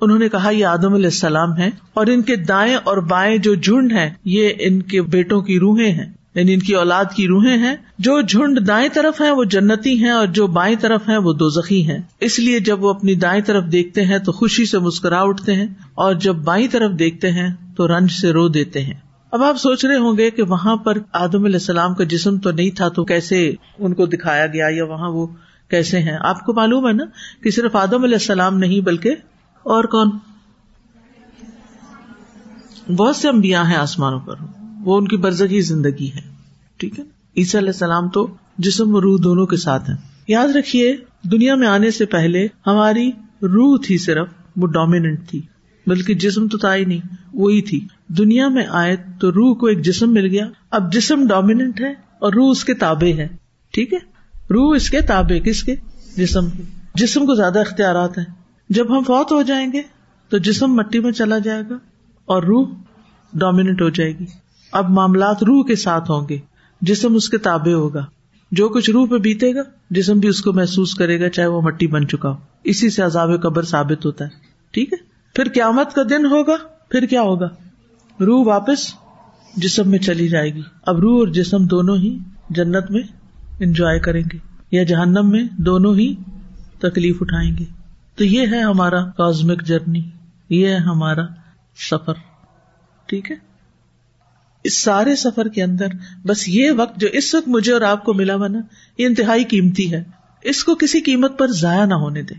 [0.00, 3.54] انہوں نے کہا، یہ آدم علیہ السلام ہے اور ان کے دائیں اور بائیں جو
[3.54, 7.56] جھنڈ ہیں، یہ ان کے بیٹوں کی روحیں ہیں۔ یعنی ان کی اولاد کی روحیں
[7.56, 11.32] ہیں، جو جھنڈ دائیں طرف ہیں وہ جنتی ہیں اور جو بائیں طرف ہیں وہ
[11.32, 14.78] دو زخی ہیں۔ اس لیے جب وہ اپنی دائیں طرف دیکھتے ہیں تو خوشی سے
[14.78, 18.94] مسکرا اٹھتے ہیں اور جب بائیں طرف دیکھتے ہیں تو رنج سے رو دیتے ہیں۔
[19.32, 22.50] اب آپ سوچ رہے ہوں گے کہ وہاں پر آدم علیہ السلام کا جسم تو
[22.50, 25.26] نہیں تھا تو کیسے ان کو دکھایا گیا یا وہاں وہ
[25.68, 27.04] کیسے ہیں؟ آپ کو معلوم ہے نا
[27.42, 29.10] کہ صرف آدم علیہ السلام نہیں بلکہ
[29.62, 30.10] اور کون؟
[32.96, 36.20] بہت سے امبیا ہیں آسمانوں پر۔ وہ ان کی برزگی زندگی ہے۔
[36.76, 37.04] ٹھیک ہے؟
[37.36, 39.96] عیسی علیہ السلام تو جسم و روح دونوں کے ساتھ ہیں۔
[40.28, 43.08] یاد رکھیے، دنیا میں آنے سے پہلے ہماری
[43.42, 45.42] روح تھی صرف، وہ ڈومیننٹ تھی۔
[45.86, 49.82] بلکہ جسم تو تھا ہی نہیں، وہی تھی۔ دنیا میں آئے تو روح کو ایک
[49.82, 53.28] جسم مل گیا۔ اب جسم ڈومیننٹ ہے اور روح اس کے تابے ہے۔
[53.72, 53.98] ٹھیک ہے؟
[54.50, 55.74] روح اس کے تابے کس کے؟
[56.16, 56.62] جسم کے۔
[56.94, 58.24] جسم کو زیادہ اختیارات ہیں۔
[58.68, 59.82] جب ہم فوت ہو جائیں گے
[60.28, 61.74] تو جسم مٹی میں چلا جائے گا
[62.24, 62.68] اور روح
[63.32, 64.26] ڈومیننٹ ہو جائے گی۔
[64.72, 66.38] اب معاملات روح کے ساتھ ہوں گے،
[66.80, 68.06] جسم اس کے تابے ہوگا۔
[68.52, 69.60] جو کچھ روح پہ بیتے گا،
[69.90, 73.02] جسم بھی اس کو محسوس کرے گا، چاہے وہ مٹی بن چکا ہو۔ اسی سے
[73.02, 74.30] عذاب قبر ثابت ہوتا ہے۔
[74.70, 74.98] ٹھیک ہے؟
[75.34, 76.56] پھر قیامت کا دن ہوگا،
[76.88, 77.48] پھر کیا ہوگا؟
[78.20, 78.94] روح واپس
[79.56, 82.18] جسم میں چلی جائے گی۔ اب روح اور جسم دونوں ہی
[82.50, 83.02] جنت میں
[83.60, 84.38] انجوائے کریں گے،
[84.70, 86.14] یا جہنم میں دونوں ہی
[86.78, 87.64] تکلیف اٹھائیں گے۔
[88.16, 90.10] تو یہ ہے ہمارا کازمک جرنی
[90.48, 91.22] یہ ہے ہمارا
[91.90, 92.12] سفر۔
[93.06, 93.47] ٹھیک ہے؟
[94.64, 95.86] اس سارے سفر کے اندر
[96.26, 98.58] بس یہ وقت جو اس وقت مجھے اور آپ کو ملا بنا
[98.98, 100.04] یہ انتہائی قیمتی ہے۔
[100.42, 102.34] اس کو کسی قیمت پر ضائع نہ ہونے دے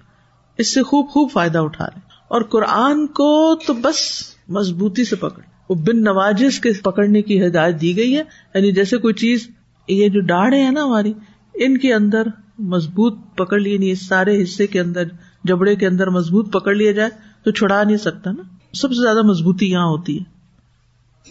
[0.58, 5.42] اس سے خوب خوب فائدہ اٹھا لے اور قرآن کو تو بس مضبوطی سے پکڑ۔
[5.70, 9.48] وہ بن نواز کے پکڑنے کی ہدایت دی گئی ہے۔ یعنی جیسے کوئی چیز،
[9.88, 11.14] یہ جو ڈاڑے ہیں نا ہماری،
[11.54, 12.28] ان کے اندر
[12.60, 15.04] مضبوط پکڑ لیے نہیں یعنی سارے حصے کے اندر،
[15.44, 17.10] جبڑے کے اندر مضبوط پکڑ لیا جائے
[17.44, 18.44] تو چھڑا نہیں سکتا نا۔
[18.74, 20.24] سب سے زیادہ مضبوطی یہاں ہوتی ہے۔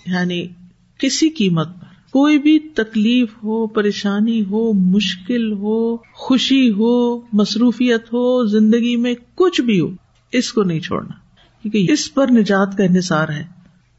[0.06, 0.48] یعنی
[0.98, 8.46] کسی قیمت پر۔ کوئی بھی تکلیف ہو، پریشانی ہو، مشکل ہو، خوشی ہو، مصروفیت ہو،
[8.46, 9.86] زندگی میں کچھ بھی ہو،
[10.32, 11.14] اس کو نہیں چھوڑنا۔
[11.62, 13.44] کیونکہ اس پر نجات کا انحصار ہے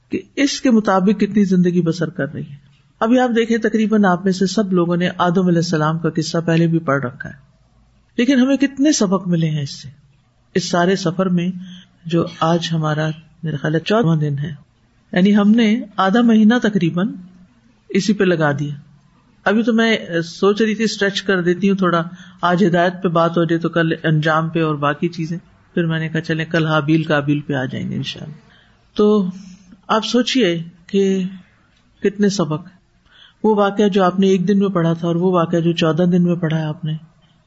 [0.10, 2.56] کہ اس کے مطابق کتنی زندگی بسر کر رہی ہے۔
[3.00, 6.38] ابھی آپ دیکھیں، تقریباً آپ میں سے سب لوگوں نے آدم علیہ السلام کا قصہ
[6.45, 7.36] پہلے بھی پڑھ رکھا ہے۔
[8.18, 9.89] لیکن ہمیں کتنے سبق ملے ہیں اس سے۔
[10.56, 11.52] اس سارے سفر میں
[12.06, 13.10] جو آج ہمارا
[13.43, 14.68] میرا خیال ہے، چودواں دن ہے۔
[15.14, 17.10] یعنی ہم نے آدھا مہینہ تقریباً
[17.89, 18.74] اسی پہ لگا دیا۔
[19.43, 22.03] ابھی تو میں سوچ رہی تھی اسٹریچ کر دیتی ہوں تھوڑا،
[22.41, 25.38] آج ہدایت پہ بات ہو جائے تو کل انجام پہ اور باقی چیزیں۔
[25.74, 28.36] پھر میں نے کہا چلے کل حابیل کابیل پہ آ جائیں گے ان شاء اللہ
[28.93, 29.26] تو
[29.88, 31.24] آپ سوچیے کہ
[32.03, 32.68] کتنے سبق۔
[33.43, 36.03] وہ واقعہ جو آپ نے ایک دن میں پڑھا تھا اور وہ واقعہ جو چودہ
[36.03, 36.93] دن میں پڑھا ہے آپ نے،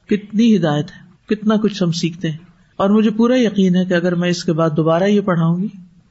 [0.07, 2.39] کتنی ہدایت ہے، کتنا کچھ ہم سیکھتے ہیں۔
[2.77, 5.69] اور مجھے پورا یقین ہے کہ اگر میں اس کے بعد دوبارہ یہ پڑھاؤں گی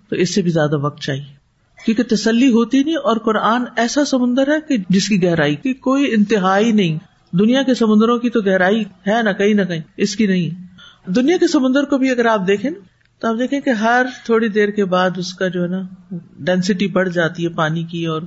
[0.09, 1.40] تو اس سے بھی زیادہ وقت چاہیے۔
[1.85, 6.13] کیونکہ تسلی ہوتی نہیں اور قرآن ایسا سمندر ہے کہ جس کی گہرائی کی کوئی
[6.13, 6.97] انتہائی نہیں۔
[7.35, 10.71] دنیا کے سمندروں کی تو گہرائی ہے نہ کہیں نہ کہیں، اس کی نہیں۔
[11.09, 12.71] دنیا کے سمندر کو بھی اگر آپ دیکھیں
[13.19, 15.81] تو آپ دیکھیں کہ ہر تھوڑی دیر کے بعد اس کا جو ہے نا
[16.39, 18.21] ڈینسٹی بڑھ جاتی ہے پانی کی اور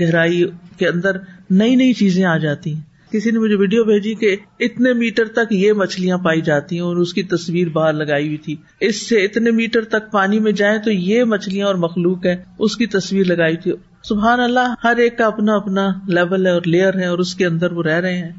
[0.00, 0.44] گہرائی
[0.78, 1.16] کے اندر
[1.50, 5.52] نئی نئی چیزیں آ جاتی ہیں۔ کسی نے مجھے ویڈیو بھیجی کہ اتنے میٹر تک
[5.52, 9.24] یہ مچھلیاں پائی جاتی ہیں اور اس کی تصویر باہر لگائی ہوئی تھی۔ اس سے
[9.24, 13.26] اتنے میٹر تک پانی میں جائیں تو یہ مچھلیاں اور مخلوق ہے اس کی تصویر
[13.26, 13.72] لگائی تھی۔
[14.04, 17.46] سبحان اللہ، ہر ایک کا اپنا اپنا لیول ہے اور لیئر ہے اور اس کے
[17.46, 18.32] اندر وہ رہ رہے ہیں۔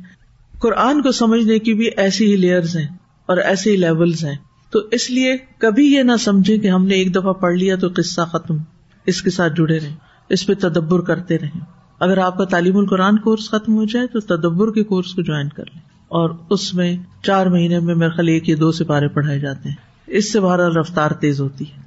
[0.60, 2.88] قرآن کو سمجھنے کی بھی ایسی ہی لیئرز ہیں
[3.26, 4.36] اور ایسے ہی لیولز ہیں۔
[4.72, 7.88] تو اس لیے کبھی یہ نہ سمجھے کہ ہم نے ایک دفعہ پڑھ لیا تو
[7.96, 8.58] قصہ ختم۔
[9.06, 9.96] اس کے ساتھ جڑے رہے
[10.30, 14.20] اس پہ تدبر کرتے رہے اگر آپ کا تعلیم القرآن کورس ختم ہو جائے تو
[14.20, 18.28] تدبر کے کورس کو جوائن کر لیں اور اس میں چار مہینے میں میرے خیال
[18.28, 19.76] ایک یا دو سپارے پڑھائے جاتے ہیں۔
[20.08, 21.82] اس سے بہرحال رفتار تیز ہوتی ہے۔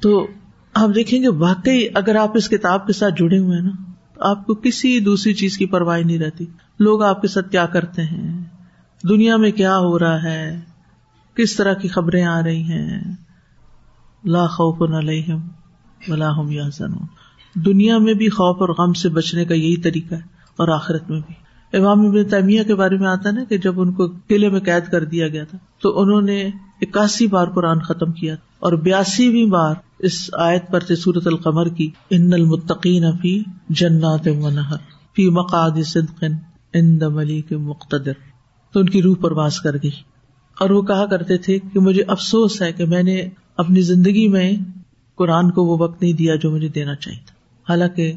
[0.00, 0.26] تو
[0.74, 4.24] آپ دیکھیں گے واقعی اگر آپ اس کتاب کے ساتھ جڑے ہوئے ہیں نا تو
[4.24, 6.46] آپ کو کسی دوسری چیز کی پرواہ نہیں رہتی۔
[6.78, 8.44] لوگ آپ کے ساتھ کیا کرتے ہیں؟
[9.08, 10.60] دنیا میں کیا ہو رہا ہے؟
[11.34, 13.16] کس طرح کی خبریں آ رہی ہیں؟
[14.24, 15.48] لا خوف علیہم
[16.08, 16.68] ولا یا
[17.54, 20.20] دنیا میں بھی خوف اور غم سے بچنے کا یہی طریقہ ہے
[20.56, 21.34] اور آخرت میں بھی۔
[21.78, 24.90] امام ابن تیمیہ کے بارے میں آتا نا کہ جب ان کو قلعے میں قید
[24.90, 26.48] کر دیا گیا تھا، تو انہوں نے
[26.80, 32.32] اکاسی بار قرآن ختم کیا اور بیاسیویں بار اس آیت پر سورت القمر کی ان
[32.32, 34.76] المتقین فی جنات و نہر،
[35.16, 36.24] فی مقاد صدق
[36.74, 38.12] عند ملیک مقتدر
[38.72, 40.10] تو ان کی روح پرواز کر گئی۔
[40.60, 44.52] اور وہ کہا کرتے تھے کہ مجھے افسوس ہے کہ میں نے اپنی زندگی میں
[45.14, 47.39] قرآن کو وہ وقت نہیں دیا جو مجھے دینا چاہیے تھا۔
[47.70, 48.12] حالانکہ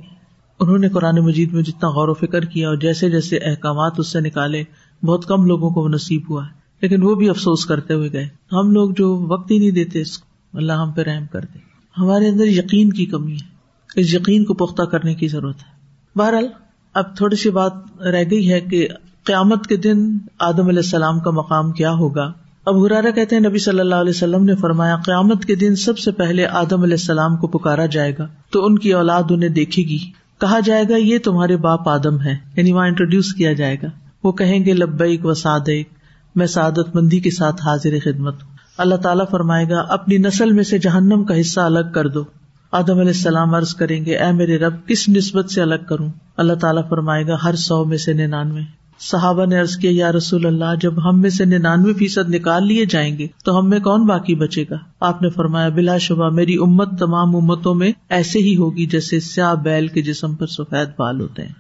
[0.60, 4.08] انہوں نے قرآن مجید میں جتنا غور و فکر کیا اور جیسے جیسے احکامات اس
[4.08, 4.64] سے نکالے،
[5.04, 8.28] بہت کم لوگوں کو وہ نصیب ہوا۔ ہے لیکن وہ بھی افسوس کرتے ہوئے گئے۔
[8.52, 11.58] ہم لوگ جو وقت ہی نہیں دیتے، اس کو اللہ ہم پہ رحم کر دے۔
[11.98, 13.54] ہمارے اندر یقین کی کمی ہے۔
[13.96, 15.74] اس یقین کو پختہ کرنے کی ضرورت ہے۔
[16.20, 16.48] بہرحال،
[16.94, 18.88] اب تھوڑی سی بات رہ گئی ہے کہ
[19.24, 22.32] قیامت کے دن آدم علیہ السلام کا مقام کیا ہوگا۔
[22.66, 25.98] اب ہرارا کہتے ہیں نبی صلی اللہ علیہ وسلم نے فرمایا، قیامت کے دن سب
[25.98, 29.84] سے پہلے آدم علیہ السلام کو پکارا جائے گا، تو ان کی اولاد انہیں دیکھے
[29.84, 29.98] گی۔
[30.42, 33.88] کہا جائے گا، یہ تمہارے باپ آدم ہے یعنی وہاں انٹروڈیوس کیا جائے گا۔
[34.24, 35.94] وہ کہیں گے، لبیک و صادق،
[36.36, 40.64] میں سعادت مندی کے ساتھ حاضر خدمت ہوں۔ اللہ تعالیٰ فرمائے گا، اپنی نسل میں
[40.64, 42.24] سے جہنم کا حصہ الگ کر دو۔
[42.72, 46.54] آدم علیہ السلام عرض کریں گے، اے میرے رب، کس نسبت سے الگ کروں؟ اللہ
[46.54, 50.76] تعالیٰ فرمائے گا، ہر سو میں سے ننانوے۔ صحابہ نے عرض کیا، یا رسول اللہ،
[50.82, 54.36] جب ہم میں سے ننانوے فیصد نکال لیے جائیں گے، تو ہم میں کون باقی
[54.36, 58.86] بچے گا؟ آپ نے فرمایا، بلا شبہ، میری امت تمام امتوں میں ایسے ہی ہوگی
[58.86, 61.54] جیسے سیاہ بیل کے جسم پر سفید بال ہوتے ہیں۔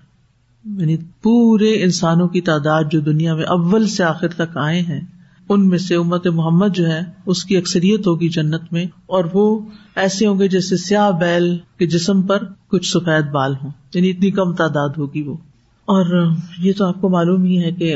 [0.79, 5.01] یعنی پورے انسانوں کی تعداد جو دنیا میں اول سے آخر تک آئے ہیں،
[5.49, 9.59] ان میں سے امت محمد جو ہے، اس کی اکثریت ہوگی جنت میں، اور وہ
[9.95, 14.31] ایسے ہوں گے جیسے سیاہ بیل کے جسم پر کچھ سفید بال ہوں۔ یعنی اتنی
[14.31, 15.37] کم تعداد ہوگی وہ۔
[15.86, 17.95] اور یہ تو آپ کو معلوم ہی ہے کہ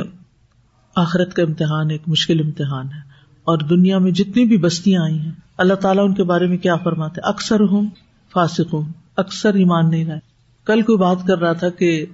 [0.95, 2.99] آخرت کا امتحان ایک مشکل امتحان ہے
[3.43, 6.75] اور دنیا میں جتنی بھی بستیاں آئی ہیں، اللہ تعالیٰ ان کے بارے میں کیا
[6.75, 7.89] فرماتے اکثر ہوں
[8.33, 10.19] فاسق ہوں اکثر ایمان نہیں لائے۔
[10.65, 12.05] کل کوئی بات کر رہا تھا کہ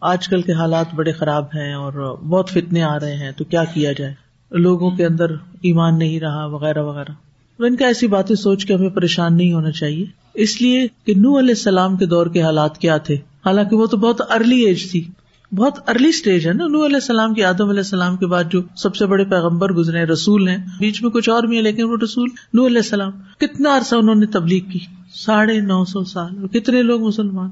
[0.00, 3.64] آج کل کے حالات بڑے خراب ہیں اور بہت فتنے آ رہے ہیں، تو کیا
[3.64, 4.14] کیا جائے؟
[4.50, 5.30] لوگوں کے اندر
[5.62, 7.12] ایمان نہیں رہا، وغیرہ وغیرہ۔
[7.58, 11.38] ان کا ایسی باتیں سوچ کے ہمیں پریشان نہیں ہونا چاہیے۔ اس لیے کہ نو
[11.38, 15.04] علیہ السلام کے دور کے حالات کیا تھے؟ حالانکہ وہ تو بہت ارلی ایج تھی۔
[15.52, 18.62] بہت ارلی اسٹیج ہے نا نو علیہ السلام کی، آدم علیہ السلام کے بعد جو
[18.76, 21.96] سب سے بڑے پیغمبر گزرے رسول ہیں۔ بیچ میں کچھ اور بھی ہے لیکن وہ
[22.04, 24.78] رسول نو علیہ السلام۔ کتنا عرصہ انہوں نے تبلیغ کی؟
[25.14, 27.50] ساڑھے نو سو سال۔ اور کتنے لوگ مسلمان؟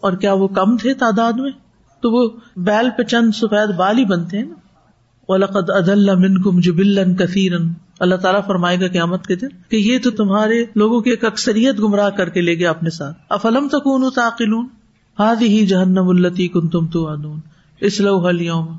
[0.00, 1.50] اور کیا وہ کم تھے تعداد میں؟
[2.00, 4.54] تو وہ بیل پہ چند سفید بال ہی بنتے ہیں نا۔
[5.28, 7.68] ولقد ادل منکم جبلن کثیرن
[8.02, 11.78] اللہ تعالیٰ فرمائے گا قیامت کے دن کہ یہ تو تمہارے لوگوں کی ایک اکثریت
[11.78, 14.66] گمراہ کر کے لے گیا اپنے ساتھ۔ افلم تکون تعقلون؟
[15.18, 17.40] ہادی جہنم التی کن تم تو آدون
[17.80, 18.76] اسلو اليوم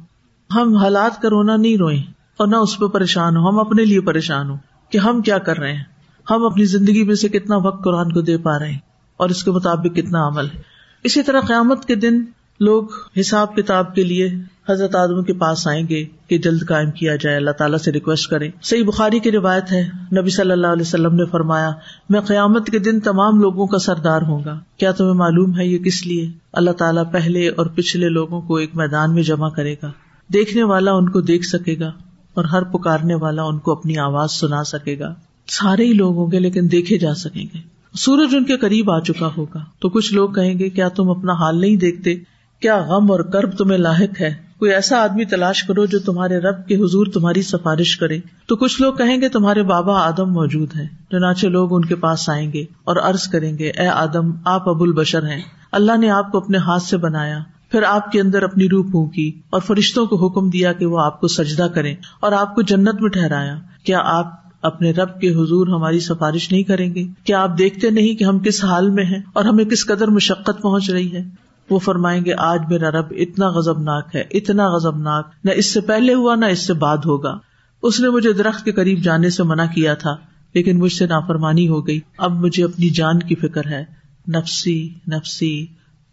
[0.56, 1.98] ہم حالات کا رونا نہیں روئے
[2.38, 4.56] اور نہ اس پہ پریشان ہو ہم اپنے لیے پریشان ہو
[4.90, 5.84] کہ ہم کیا کر رہے ہیں۔
[6.30, 8.80] ہم اپنی زندگی میں سے کتنا وقت قرآن کو دے پا رہے ہیں
[9.18, 10.62] اور اس کے مطابق کتنا عمل ہے۔
[11.04, 12.24] اسی طرح قیامت کے دن
[12.60, 12.84] لوگ
[13.20, 14.32] حساب کتاب کے لیے
[14.70, 18.30] حضرت آدم کے پاس آئیں گے کہ جلد قائم کیا جائے، اللہ تعالیٰ سے ریکویسٹ
[18.30, 19.90] کریں۔ صحیح بخاری کی روایت ہے،
[20.20, 21.72] نبی صلی اللہ علیہ وسلم نے فرمایا،
[22.10, 25.78] میں قیامت کے دن تمام لوگوں کا سردار ہوں گا۔ کیا تمہیں معلوم ہے یہ
[25.78, 29.92] کس لیے؟ اللہ تعالیٰ پہلے اور پچھلے لوگوں کو ایک میدان میں جمع کرے گا۔
[30.34, 31.92] دیکھنے والا ان کو دیکھ سکے گا
[32.34, 35.14] اور ہر پکارنے والا ان کو اپنی آواز سنا سکے گا۔
[35.48, 37.60] سارے ہی لوگ ہوں گے لیکن دیکھے جا سکیں گے۔
[37.94, 41.34] سورج ان کے قریب آ چکا ہوگا۔ تو کچھ لوگ کہیں گے، کیا تم اپنا
[41.34, 42.16] حال نہیں دیکھتے؟
[42.60, 46.68] کیا غم اور کرب تمہیں لاحق ہے؟ کوئی ایسا آدمی تلاش کرو جو تمہارے رب
[46.68, 50.86] کے حضور تمہاری سفارش کرے۔ تو کچھ لوگ کہیں گے تمہارے بابا آدم موجود ہے
[51.12, 54.84] چنانچہ لوگ ان کے پاس آئیں گے اور عرض کریں گے، اے آدم، آپ ابو
[54.84, 55.42] البشر ہیں۔
[55.72, 57.40] اللہ نے آپ کو اپنے ہاتھ سے بنایا،
[57.72, 61.22] پھر آپ کے اندر اپنی روح پھونکی اور فرشتوں کو حکم دیا کہ وہ آپ
[61.22, 65.68] کو سجدہ کریں اور آپ کو جنت میں ٹھہرایا۔ کیا آپ اپنے رب کے حضور
[65.68, 69.22] ہماری سفارش نہیں کریں گے؟ کیا آپ دیکھتے نہیں کہ ہم کس حال میں ہیں
[69.34, 71.43] اور ہمیں کس قدر مشقت پہنچ رہی ہے؟
[71.74, 75.74] وہ فرمائیں گے، آج میرا رب اتنا غزب ناک ہے، اتنا غزب ناک نہ اس
[75.74, 77.38] سے پہلے ہوا، نہ اس سے بعد ہوگا۔
[77.82, 80.16] اس نے مجھے درخت کے قریب جانے سے منع کیا تھا،
[80.54, 83.86] لیکن مجھ سے نافرمانی ہو گئی۔ اب مجھے اپنی جان کی فکر ہے۔
[84.28, 85.66] نفسی نفسی،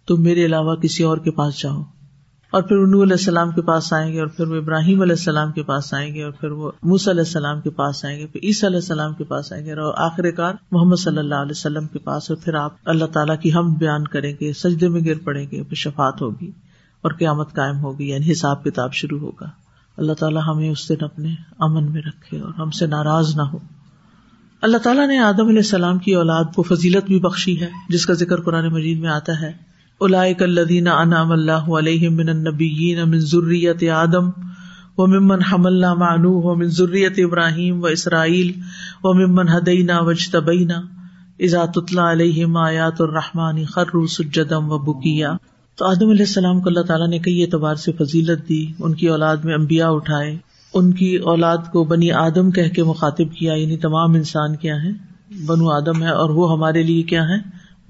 [0.09, 1.83] تم میرے علاوہ کسی اور کے پاس جاؤ۔
[2.51, 5.53] اور پھر انو علیہ السلام کے پاس آئیں گے اور پھر وہ ابراہیم علیہ السلام
[5.53, 8.41] کے پاس آئیں گے اور پھر وہ موس علیہ السلام کے پاس آئیں گے، پھر
[8.43, 11.87] عیسی علیہ السلام کے پاس آئیں گے اور آخر کار محمد صلی اللہ علیہ وسلم
[11.87, 15.19] کے پاس اور پھر آپ اللہ تعالیٰ کی ہم بیان کریں گے، سجدے میں گر
[15.25, 16.51] پڑیں گے، پھر شفات ہوگی
[17.01, 19.47] اور قیامت قائم ہوگی یعنی حساب کتاب شروع ہوگا۔
[19.97, 21.29] اللہ تعالیٰ ہمیں اس دن اپنے
[21.59, 23.59] امن میں رکھے اور ہم سے ناراض نہ ہو۔
[24.63, 28.13] اللہ تعالیٰ نے آدم علیہ السلام کی اولاد کو فضیلت بھی بخشی ہے، جس کا
[28.13, 29.70] ذکر قرآن مجید میں آتا ہے۔
[30.01, 34.29] الاک الدین انعام اللہ علیہ من النبیین من ذریت آدم
[34.99, 38.53] و ممن حملنا معنو و من ذریت ابراہیم و اسرائیل
[39.05, 40.81] و ممن ہدینا وجتبینا
[41.39, 45.33] اذا تتلا علیہم آیات الرحمن خروا سجدا و بکیا۔
[45.79, 49.09] تو آدم علیہ السلام کو اللہ تعالیٰ نے کئی اعتبار سے فضیلت دی، ان کی
[49.09, 50.37] اولاد میں امبیا اٹھائے،
[50.75, 54.91] ان کی اولاد کو بنی آدم کہہ کے مخاطب کیا یعنی تمام انسان کیا ہے
[55.47, 57.39] بنو آدم ہے اور وہ ہمارے لیے کیا ہے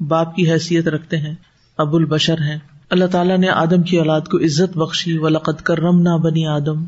[0.05, 1.35] باپ کی حیثیت رکھتے ہیں۔
[1.81, 2.59] ابو البشر ہیں۔
[2.91, 6.85] اللہ تعالیٰ نے آدم کی اولاد کو عزت بخشی و لقت کرم نہ بنی آدم۔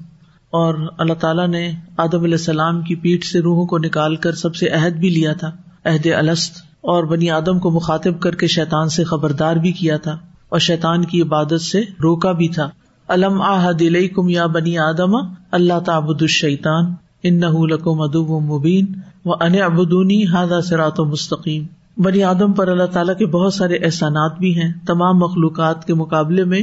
[0.51, 4.55] اور اللہ تعالیٰ نے آدم علیہ السلام کی پیٹ سے روحوں کو نکال کر سب
[4.55, 5.51] سے عہد بھی لیا تھا،
[5.85, 10.19] عہد الست۔ اور بنی آدم کو مخاطب کر کے شیطان سے خبردار بھی کیا تھا،
[10.49, 12.71] اور شیطان کی عبادت سے روکا بھی تھا۔
[13.09, 15.17] علم آح دل کم یا بنی آدم،
[15.51, 18.87] اللہ تعبد الشیطان ان نہ لکم ادب و مبین
[19.25, 21.67] و ان ابدونی ہادا سرات و مستقیم۔
[21.97, 26.45] بنی آدم پر اللہ تعالیٰ کے بہت سارے احسانات بھی ہیں۔ تمام مخلوقات کے مقابلے
[26.45, 26.61] میں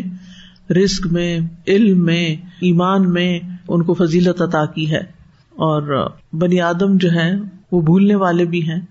[0.74, 5.20] رسک میں، علم میں، ایمان میں ان کو فضیلت عطا کی ہے۔
[5.50, 7.34] اور بنی آدم جو ہے
[7.72, 8.82] وہ بھولنے والے بھی ہیں۔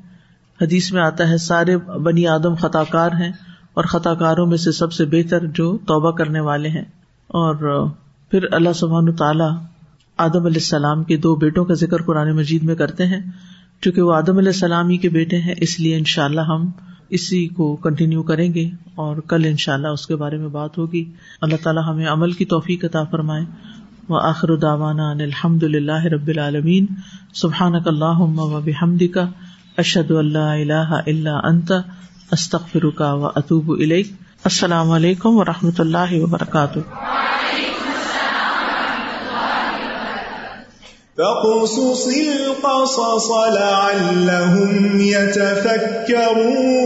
[0.60, 3.32] حدیث میں آتا ہے، سارے بنی آدم خطا کار ہیں
[3.74, 6.84] اور خطا کاروں میں سے سب سے بہتر جو توبہ کرنے والے ہیں۔
[7.26, 7.86] اور
[8.30, 9.50] پھر اللہ سبحان تعالیٰ
[10.16, 13.20] آدم علیہ السلام کے دو بیٹوں کا ذکر قرآن مجید میں کرتے ہیں۔
[13.80, 16.70] چونکہ وہ آدم علیہ السلام ہی کے بیٹے ہیں، اس لیے ان شاء اللہ ہم
[17.08, 20.78] اسی کو کنٹینیو کریں گے اور کل ان شاء اللہ اس کے بارے میں بات
[20.78, 21.04] ہوگی۔
[21.40, 23.44] اللہ تعالیٰ ہمیں عمل کی توفیق عطا فرمائے۔
[24.08, 26.86] و آخر داوانا الحمد اللہ رب العالمین۔
[27.34, 29.28] سبحان اللہ و بحمد کا
[29.76, 31.72] اشد اللہ اللہ اللہ انت۔
[32.32, 33.70] استخر کا و اطوب
[34.44, 36.78] السلام علیکم و رحمۃ اللہ وبرکاتہ۔
[41.18, 46.78] فقصص القصص لعلهم يتفكرون.